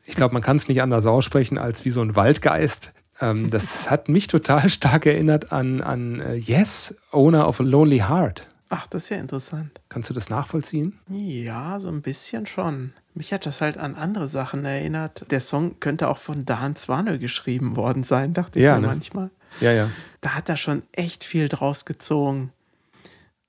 [0.06, 2.94] Ich glaube, man kann es nicht anders aussprechen als wie so ein Waldgeist.
[3.22, 8.00] Ähm, das hat mich total stark erinnert an, an äh, Yes, Owner of a Lonely
[8.00, 8.48] Heart.
[8.70, 9.80] Ach, das ist ja interessant.
[9.90, 10.98] Kannst du das nachvollziehen?
[11.10, 12.94] Ja, so ein bisschen schon.
[13.16, 15.26] Mich hat das halt an andere Sachen erinnert.
[15.32, 18.88] Der Song könnte auch von Dan Zwane geschrieben worden sein, dachte ich Ja, mir ne?
[18.88, 19.32] manchmal.
[19.60, 19.90] Ja, ja.
[20.22, 22.52] Da hat er schon echt viel draus gezogen.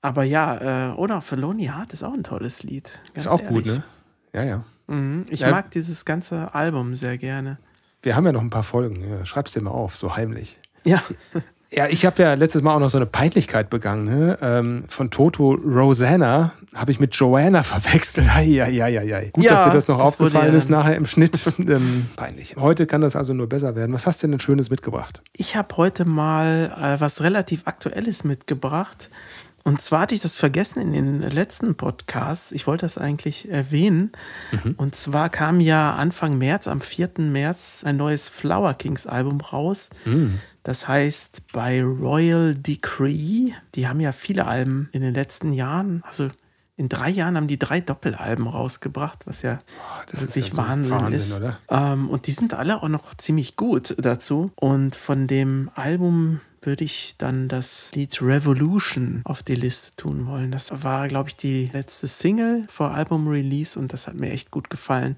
[0.01, 2.99] Aber ja, äh, oder für Lonely Heart ist auch ein tolles Lied.
[3.13, 3.77] Ist auch gut, ehrlich.
[3.77, 3.83] ne?
[4.33, 4.63] Ja, ja.
[4.87, 5.25] Mhm.
[5.29, 5.51] Ich Ja.
[5.51, 7.59] mag dieses ganze Album sehr gerne.
[8.01, 9.03] Wir haben ja noch ein paar Folgen.
[9.09, 10.57] Ja, schreib's dir mal auf, so heimlich.
[10.83, 11.01] Ja,
[11.73, 14.03] Ja, ich habe ja letztes Mal auch noch so eine Peinlichkeit begangen.
[14.03, 14.37] Ne?
[14.41, 18.27] Ähm, von Toto Rosanna habe ich mit Joanna verwechselt.
[18.29, 19.29] Eieieiei.
[19.31, 21.39] Gut, Ja, dass dir das noch das aufgefallen ja ist nachher im Schnitt.
[21.59, 22.57] ähm, peinlich.
[22.57, 23.93] Heute kann das also nur besser werden.
[23.93, 25.21] Was hast du denn Schönes mitgebracht?
[25.31, 29.09] ich habe heute mal äh, was relativ Aktuelles mitgebracht.
[29.63, 32.51] Und zwar hatte ich das vergessen in den letzten Podcasts.
[32.51, 34.11] Ich wollte das eigentlich erwähnen.
[34.51, 34.73] Mhm.
[34.77, 37.11] Und zwar kam ja Anfang März, am 4.
[37.19, 39.89] März, ein neues Flower Kings Album raus.
[40.05, 40.39] Mhm.
[40.63, 43.51] Das heißt bei Royal Decree.
[43.75, 46.29] Die haben ja viele Alben in den letzten Jahren, also
[46.77, 49.59] in drei Jahren haben die drei Doppelalben rausgebracht, was ja
[50.11, 51.35] ist wirklich ja so Wahnsinn, Wahnsinn, ist.
[51.35, 51.59] oder?
[51.69, 54.51] Ähm, und die sind alle auch noch ziemlich gut dazu.
[54.55, 60.51] Und von dem Album würde ich dann das Lied Revolution auf die Liste tun wollen.
[60.51, 64.69] Das war, glaube ich, die letzte Single vor Album-Release und das hat mir echt gut
[64.69, 65.17] gefallen.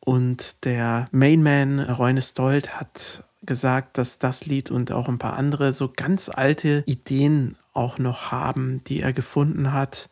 [0.00, 5.72] Und der Mainman Reune Stolt hat gesagt, dass das Lied und auch ein paar andere
[5.72, 10.08] so ganz alte Ideen auch noch haben, die er gefunden hat.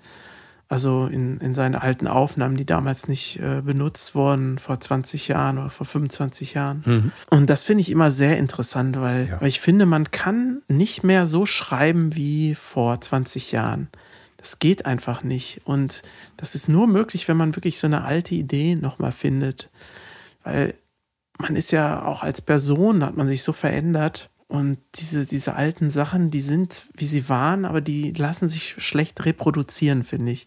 [0.73, 5.59] Also in, in seinen alten Aufnahmen, die damals nicht äh, benutzt wurden, vor 20 Jahren
[5.59, 7.12] oder vor 25 Jahren.
[7.29, 9.41] Und das finde ich immer sehr interessant, weil, Ja.
[9.41, 13.89] weil ich finde, man kann nicht mehr so schreiben wie vor 20 Jahren.
[14.37, 15.61] Das geht einfach nicht.
[15.64, 16.03] Und
[16.37, 19.71] das ist nur möglich, wenn man wirklich so eine alte Idee nochmal findet.
[20.45, 20.75] Weil
[21.37, 24.31] man ist ja auch als Person, hat man sich so verändert.
[24.51, 29.24] Und diese, diese alten Sachen, die sind, wie sie waren, aber die lassen sich schlecht
[29.24, 30.46] reproduzieren, finde ich.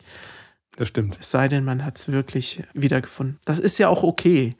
[0.76, 1.18] Das stimmt.
[1.22, 3.40] Es sei denn, man hat es wirklich wiedergefunden.
[3.46, 4.58] Das ist ja auch okay.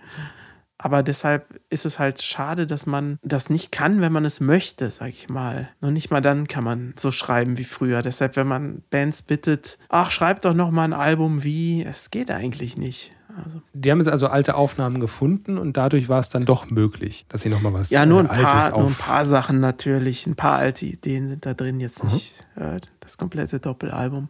[0.78, 4.90] Aber deshalb ist es halt schade, dass man das nicht kann, wenn man es möchte,
[4.90, 5.68] sag ich mal.
[5.82, 8.02] Noch nicht mal dann kann man so schreiben wie früher.
[8.02, 12.32] Deshalb, wenn man Bands bittet, ach, schreib doch noch mal ein Album wie, es geht
[12.32, 13.12] eigentlich nicht.
[13.46, 17.26] Also, Die haben jetzt also alte Aufnahmen gefunden und dadurch war es dann doch möglich,
[17.30, 20.28] dass sie nochmal was ja, nur ein, äh, Altes paar, nur ein paar Sachen natürlich.
[20.28, 24.30] Ein paar alte Ideen sind da drin, jetzt nicht äh, das komplette Doppelalbum.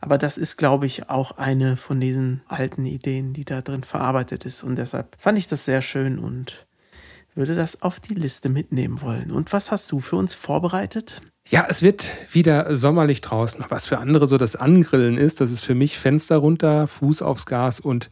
[0.00, 4.44] Aber das ist, glaube ich, auch eine von diesen alten Ideen, die da drin verarbeitet
[4.44, 4.62] ist.
[4.62, 6.66] Und deshalb fand ich das sehr schön und
[7.34, 9.30] würde das auf die Liste mitnehmen wollen.
[9.30, 11.22] Und was hast du für uns vorbereitet?
[11.48, 13.64] Ja, es wird wieder sommerlich draußen.
[13.68, 17.44] Was für andere so das Angrillen ist, das ist für mich Fenster runter, Fuß aufs
[17.46, 18.10] Gas und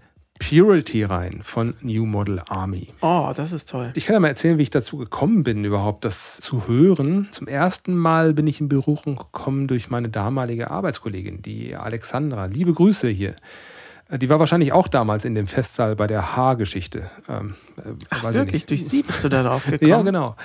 [0.48, 2.88] Purity rein von New Model Army.
[3.00, 3.92] Oh, das ist toll.
[3.94, 7.28] Ich kann ja mal erzählen, wie ich dazu gekommen bin, überhaupt das zu hören.
[7.30, 12.46] Zum ersten Mal bin ich in Berührung gekommen durch meine damalige Arbeitskollegin, die Alexandra.
[12.46, 13.36] Liebe Grüße hier.
[14.12, 17.10] Äh, Die war wahrscheinlich auch damals in dem Festsaal bei der Haargeschichte.
[17.28, 18.66] Ähm, äh, Ach, wirklich?
[18.66, 19.90] Durch sie bist du da drauf gekommen?
[19.90, 20.36] Ja, genau.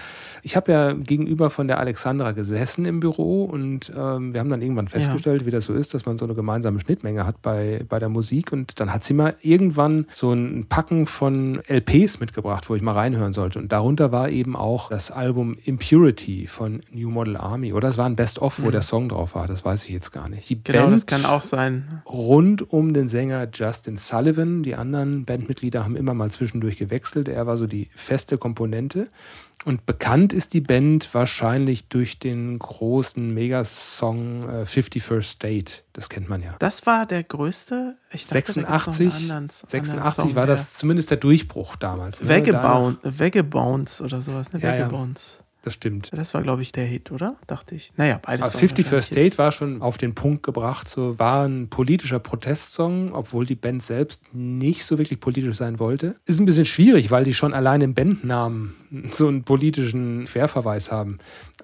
[0.43, 4.61] Ich habe ja gegenüber von der Alexandra gesessen im Büro und ähm, wir haben dann
[4.61, 7.99] irgendwann festgestellt, wie das so ist, dass man so eine gemeinsame Schnittmenge hat bei, bei
[7.99, 8.53] der Musik.
[8.53, 12.93] Und dann hat sie mal irgendwann so ein Packen von LPs mitgebracht, wo ich mal
[12.93, 13.59] reinhören sollte.
[13.59, 17.73] Und darunter war eben auch das Album Impurity von New Model Army.
[17.73, 19.47] Oder es war ein Best-of, wo der Song drauf war.
[19.47, 20.49] Das weiß ich jetzt gar nicht.
[20.49, 20.61] Die Mhm.
[20.63, 22.01] Genau, Band das kann auch sein.
[22.09, 24.63] rund um den Sänger Justin Sullivan.
[24.63, 27.27] Die anderen Bandmitglieder haben immer mal zwischendurch gewechselt.
[27.27, 29.07] Er war so die feste Komponente.
[29.65, 35.73] Und bekannt ist die Band wahrscheinlich durch den großen Megasong äh, 51st State.
[35.93, 36.55] Das kennt man ja.
[36.59, 37.97] Das war der größte.
[38.11, 41.75] Ich dachte, da gab's noch 86, einen anderen- 86 anderen war das zumindest der Durchbruch
[41.75, 42.21] damals.
[42.21, 42.29] ne?
[42.29, 44.59] Vagabond, Vagabonds oder sowas, ne?
[44.61, 44.89] Ja, ja.
[45.67, 46.11] Das stimmt.
[46.13, 47.35] Das war, glaube ich, der Hit, oder?
[47.45, 47.91] Dachte ich.
[47.97, 49.37] Naja, beides Aber waren 50 wahrscheinlich First State Hits.
[49.37, 54.21] war schon auf den Punkt gebracht, so war ein politischer Protestsong, obwohl die Band selbst
[54.31, 56.15] nicht so wirklich politisch sein wollte.
[56.25, 58.75] Ist ein bisschen schwierig, weil die schon allein im Bandnamen
[59.11, 61.17] so einen politischen Querverweis haben.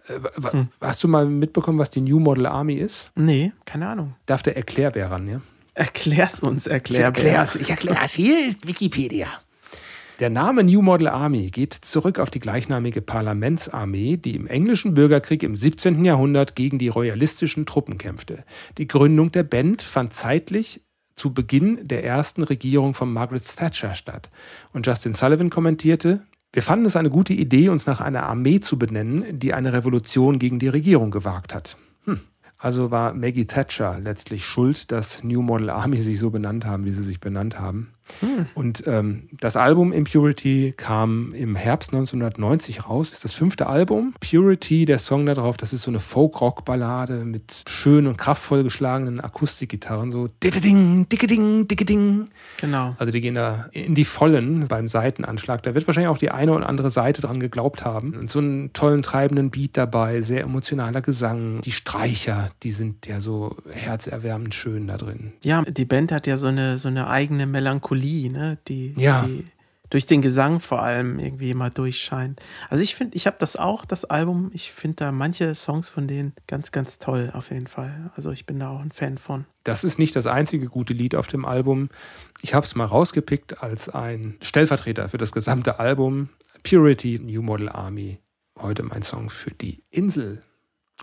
[0.10, 0.20] Äh,
[0.51, 0.68] Hm.
[0.82, 3.12] Hast du mal mitbekommen, was die New Model Army ist?
[3.16, 4.16] Nee, keine Ahnung.
[4.26, 5.39] Darf der Erklärbär ran, ja?
[5.76, 7.06] Erklär's uns, erklär.
[7.06, 8.12] erklär's, ich erklär's.
[8.12, 9.28] Hier ist Wikipedia.
[10.20, 15.41] Der Name New Model Army geht zurück auf die gleichnamige Parlamentsarmee, die im englischen Bürgerkrieg
[15.41, 16.05] im 17.
[16.05, 18.43] Jahrhundert gegen die royalistischen Truppen kämpfte.
[18.78, 20.82] Die Gründung der Band fand zeitlich
[21.16, 24.30] zu Beginn der ersten Regierung von Margaret Thatcher statt.
[24.72, 26.22] Und Justin Sullivan kommentierte,
[26.53, 30.38] wir fanden es eine gute Idee, uns nach einer Armee zu benennen, die eine Revolution
[30.38, 31.78] gegen die Regierung gewagt hat.
[32.05, 32.20] Hm.
[32.59, 36.91] Also war Maggie Thatcher letztlich schuld, dass New Model Army sich so benannt haben, wie
[36.91, 37.93] sie sich benannt haben.
[38.54, 43.10] Und ähm, das Album Impurity kam im Herbst 1990 raus.
[43.10, 44.14] Das ist das fünfte Album.
[44.20, 49.20] Purity, der Song da drauf, das ist so eine Folk-Rock-Ballade mit schön und kraftvoll geschlagenen
[49.20, 50.12] Akustikgitarren.
[50.12, 52.28] So dicke-ding, dicke-ding, dicke-ding.
[52.62, 52.95] Genau.
[52.97, 55.64] Also die gehen da in die Vollen beim Seitenanschlag.
[55.64, 58.16] Da wird wahrscheinlich auch die eine oder andere Seite dran geglaubt haben.
[58.16, 61.62] Und so einen tollen treibenden Beat dabei, sehr emotionaler Gesang.
[61.62, 65.34] Die Streicher, die sind ja so herzerwärmend schön da drin.
[65.43, 68.58] Ja, die Band hat ja so eine, so eine eigene Melancholie, ne?
[68.68, 69.24] Die, Ja.
[69.24, 69.46] die
[69.89, 72.41] durch den Gesang vor allem irgendwie immer durchscheint.
[72.70, 76.08] Also ich finde, ich habe das auch, das Album, ich finde da manche Songs von
[76.08, 78.12] denen ganz, ganz toll auf jeden Fall.
[78.16, 79.46] Also ich bin da auch ein Fan von.
[79.64, 81.89] Das ist nicht das einzige gute Lied auf dem Album.
[82.41, 86.30] Ich habe es mal rausgepickt als ein Stellvertreter für das gesamte Album.
[86.64, 88.18] Purity, New Model Army.
[88.58, 90.41] Heute mein Song für die Insel.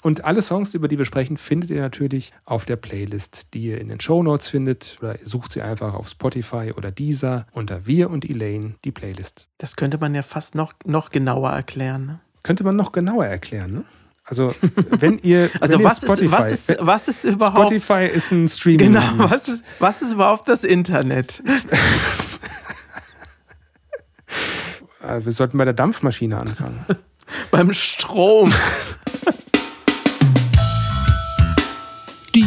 [0.03, 3.80] Und alle Songs, über die wir sprechen, findet ihr natürlich auf der Playlist, die ihr
[3.80, 4.97] in den Show Notes findet.
[5.01, 9.49] Oder ihr sucht sie einfach auf Spotify oder Deezer unter Wir und Elaine, die Playlist.
[9.59, 12.07] Das könnte man ja fast noch, noch genauer erklären.
[12.07, 12.20] Ne?
[12.43, 13.84] Könnte man noch genauer erklären, ne?
[14.24, 14.55] Also,
[14.91, 15.51] wenn ihr.
[15.61, 17.68] Also wenn ihr was ist, was, ist, was ist überhaupt...
[17.68, 18.93] Spotify ist ein Streaming.
[18.93, 21.43] Genau, was ist, was ist überhaupt das Internet?
[25.03, 26.86] Äh, Wir sollten bei der Dampfmaschine anfangen.
[27.51, 28.53] Beim Strom.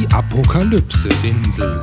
[0.04, 1.82] Die Apokalypse-Insel.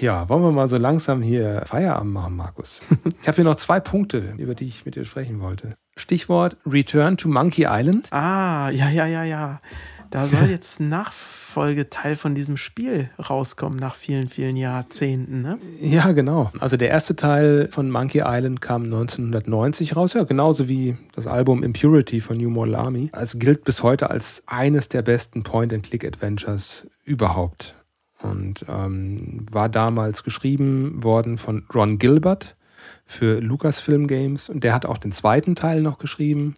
[0.00, 2.80] Ja, wollen wir mal so langsam hier Feierabend machen, Markus?
[3.22, 5.76] Ich habe hier noch zwei Punkte, über die ich mit dir sprechen wollte.
[5.96, 8.12] Stichwort Return to Monkey Island.
[8.12, 9.60] Ah, ja, ja, ja, ja.
[10.10, 10.80] Da soll jetzt
[11.56, 15.58] ein Nachfolgeteil von diesem Spiel rauskommen nach vielen, vielen Jahrzehnten, ne?
[15.80, 16.50] Ja, genau.
[16.60, 21.62] Also der erste Teil von Monkey Island kam 1990 raus, ja, genauso wie das Album
[21.62, 23.10] Impurity von New Army.
[23.12, 27.74] Es gilt bis heute als eines der besten Point-and-Click-Adventures überhaupt.
[28.22, 32.56] Und ähm, war damals geschrieben worden von Ron Gilbert
[33.06, 34.48] für Lucasfilm Games.
[34.48, 36.56] Und der hat auch den zweiten Teil noch geschrieben.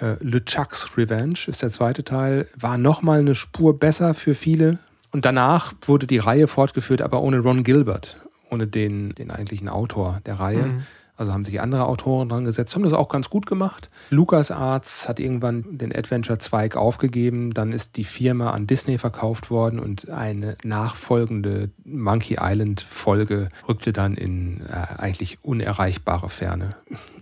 [0.00, 2.48] Äh, LeChuck's Revenge ist der zweite Teil.
[2.56, 4.78] War nochmal eine Spur besser für viele.
[5.10, 8.18] Und danach wurde die Reihe fortgeführt, aber ohne Ron Gilbert,
[8.50, 10.82] ohne den, den eigentlichen Autor der Reihe.
[11.18, 13.90] Also haben sich andere Autoren dran gesetzt, haben das auch ganz gut gemacht.
[14.10, 20.10] LucasArts hat irgendwann den Adventure-Zweig aufgegeben, dann ist die Firma an Disney verkauft worden und
[20.10, 26.76] eine nachfolgende Monkey Island-Folge rückte dann in äh, eigentlich unerreichbare Ferne.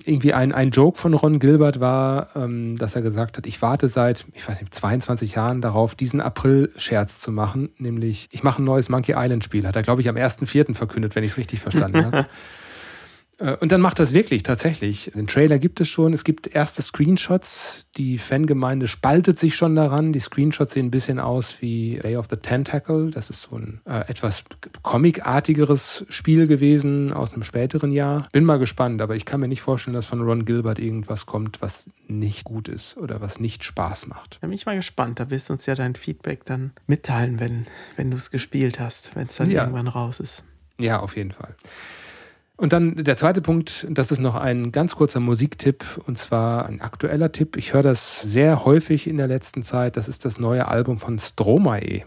[0.05, 3.89] Irgendwie ein, ein Joke von Ron Gilbert war, ähm, dass er gesagt hat, ich warte
[3.89, 8.67] seit, ich weiß nicht, 22 Jahren darauf, diesen April-Scherz zu machen, nämlich ich mache ein
[8.67, 9.67] neues Monkey Island-Spiel.
[9.67, 10.75] Hat er, glaube ich, am 1.4.
[10.75, 12.27] verkündet, wenn ich es richtig verstanden habe.
[13.39, 15.11] Äh, Und dann macht das wirklich tatsächlich.
[15.15, 16.13] Den Trailer gibt es schon.
[16.15, 17.87] Es gibt erste Screenshots.
[17.97, 20.13] Die Fangemeinde spaltet sich schon daran.
[20.13, 23.11] Die Screenshots sehen ein bisschen aus wie Day of the Tentacle.
[23.11, 24.45] Das ist so ein äh, etwas
[24.83, 28.29] comicartigeres Spiel gewesen aus einem späteren Jahr.
[28.33, 31.61] Bin mal gespannt, aber ich kann mir nicht vorstellen, dass von Ron Gilbert irgendwas kommt,
[31.63, 34.39] was nicht gut ist oder was nicht Spaß macht.
[34.41, 35.21] Da bin ich mal gespannt.
[35.21, 37.67] Da wirst du uns ja dein Feedback dann mitteilen, wenn,
[37.97, 39.63] wenn du es gespielt hast, wenn es dann Ja.
[39.63, 40.45] irgendwann raus ist.
[40.79, 41.55] Ja, auf jeden Fall.
[42.57, 46.81] Und dann der zweite Punkt, das ist noch ein ganz kurzer Musiktipp und zwar ein
[46.81, 47.57] aktueller Tipp.
[47.57, 49.97] Ich höre das sehr häufig in der letzten Zeit.
[49.99, 52.05] Das ist das neue Album von Stromae.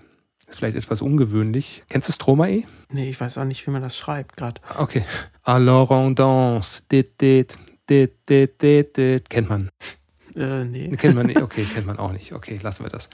[0.48, 1.84] Ist vielleicht etwas ungewöhnlich.
[1.90, 2.64] Kennst du Stromae?
[2.92, 4.60] Nee, ich weiß auch nicht, wie man das schreibt gerade.
[4.80, 5.04] Okay.
[5.44, 6.82] Alors on danse.
[6.92, 7.56] Dit, dit,
[7.88, 9.30] dit, dit, dit, dit.
[9.30, 9.70] Kennt man.
[10.36, 10.90] Äh, nee.
[10.98, 11.44] Kennt man nicht.
[11.44, 12.34] Okay, kennt man auch nicht.
[12.34, 13.10] Okay, lassen wir das.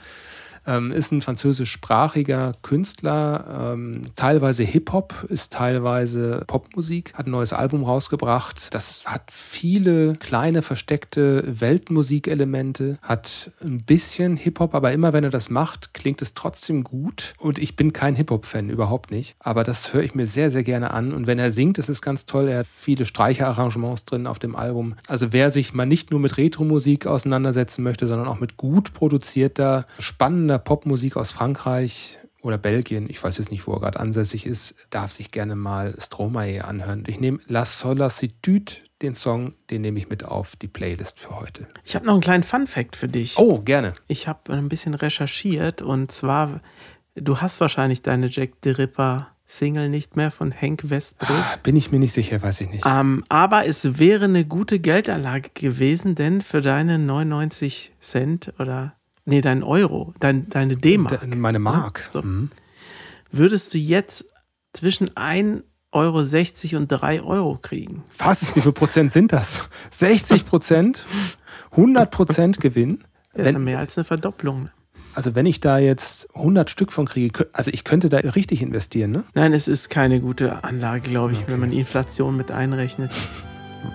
[0.66, 7.84] Ähm, ist ein französischsprachiger Künstler, ähm, teilweise Hip-Hop, ist teilweise Popmusik, hat ein neues Album
[7.84, 8.74] rausgebracht.
[8.74, 15.50] Das hat viele kleine versteckte Weltmusikelemente, hat ein bisschen Hip-Hop, aber immer wenn er das
[15.50, 17.34] macht, klingt es trotzdem gut.
[17.38, 19.36] Und ich bin kein Hip-Hop-Fan, überhaupt nicht.
[19.38, 21.12] Aber das höre ich mir sehr, sehr gerne an.
[21.12, 22.48] Und wenn er singt, ist es ganz toll.
[22.48, 24.94] Er hat viele Streicherarrangements drin auf dem Album.
[25.06, 29.86] Also wer sich mal nicht nur mit Retro-Musik auseinandersetzen möchte, sondern auch mit gut produzierter,
[29.98, 34.86] spannender Popmusik aus Frankreich oder Belgien, ich weiß jetzt nicht, wo er gerade ansässig ist,
[34.90, 37.04] darf sich gerne mal Stromae anhören.
[37.06, 41.66] Ich nehme La Solacitude, den Song, den nehme ich mit auf die Playlist für heute.
[41.84, 43.36] Ich habe noch einen kleinen Fun-Fact für dich.
[43.36, 43.92] Oh, gerne.
[44.06, 46.60] Ich habe ein bisschen recherchiert und zwar,
[47.14, 51.62] du hast wahrscheinlich deine Jack the Ripper Single nicht mehr von Hank Westbrook.
[51.62, 52.84] Bin ich mir nicht sicher, weiß ich nicht.
[52.84, 58.94] Ähm, aber es wäre eine gute Geldanlage gewesen, denn für deine 99 Cent oder
[59.26, 62.08] nee, dein Euro, dein, deine D-Mark, Meine Mark.
[62.10, 62.22] So.
[62.22, 62.48] Mhm.
[63.30, 64.24] würdest du jetzt
[64.72, 65.62] zwischen 1,60
[65.92, 68.04] Euro und 3 Euro kriegen.
[68.18, 68.54] Was?
[68.56, 69.68] Wie viel Prozent sind das?
[69.90, 71.06] 60 Prozent?
[71.72, 73.04] 100 Prozent Gewinn?
[73.34, 74.70] Das ist ja mehr als eine Verdopplung.
[75.14, 79.12] also wenn ich da jetzt 100 Stück von kriege, also ich könnte da richtig investieren,
[79.12, 79.24] ne?
[79.34, 83.12] Nein, es ist keine gute Anlage, glaube ich, wenn man Inflation mit einrechnet.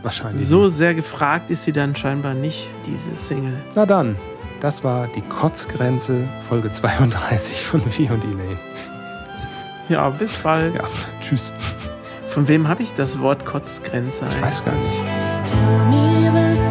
[0.04, 0.46] Wahrscheinlich.
[0.46, 0.76] So nicht.
[0.76, 3.54] sehr gefragt ist sie dann scheinbar nicht, diese Single.
[3.76, 4.16] Na dann,
[4.62, 8.58] das war die Kotzgrenze, Folge 32 von Wie und Elaine.
[9.90, 10.76] Ja, bis bald.
[10.76, 10.84] Ja,
[11.20, 11.52] tschüss.
[12.30, 14.26] Von wem habe ich das Wort Kotzgrenze?
[14.30, 16.71] Ich weiß gar nicht.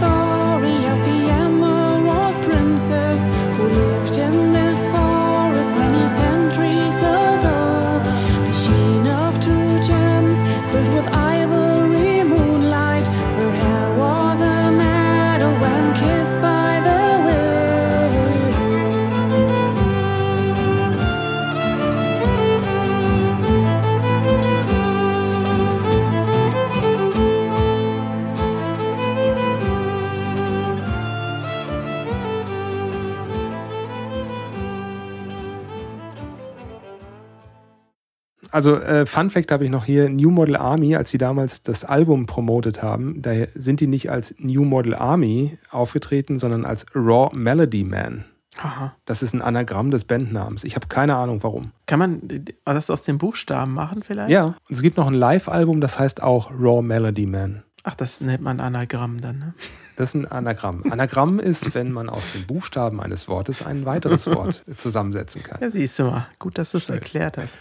[38.61, 41.83] Also äh, Fun Fact habe ich noch hier, New Model Army, als sie damals das
[41.83, 47.35] Album promotet haben, da sind die nicht als New Model Army aufgetreten, sondern als Raw
[47.35, 48.27] Melody Man.
[48.59, 48.95] Aha.
[49.07, 50.63] Das ist ein Anagramm des Bandnamens.
[50.65, 51.73] Ich habe keine Ahnung warum.
[51.87, 54.29] Kann man das aus den Buchstaben machen vielleicht?
[54.29, 57.63] Ja, und es gibt noch ein Live-Album, das heißt auch Raw Melody Man.
[57.85, 59.39] Ach, das nennt man Anagramm dann.
[59.39, 59.55] Ne?
[59.97, 60.85] Das ist ein Anagramm.
[60.93, 65.63] Anagramm ist, wenn man aus den Buchstaben eines Wortes ein weiteres Wort zusammensetzen kann.
[65.63, 66.27] Ja, siehst du mal.
[66.39, 67.59] Gut, dass du es erklärt hast.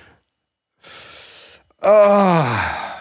[1.82, 2.99] Ah.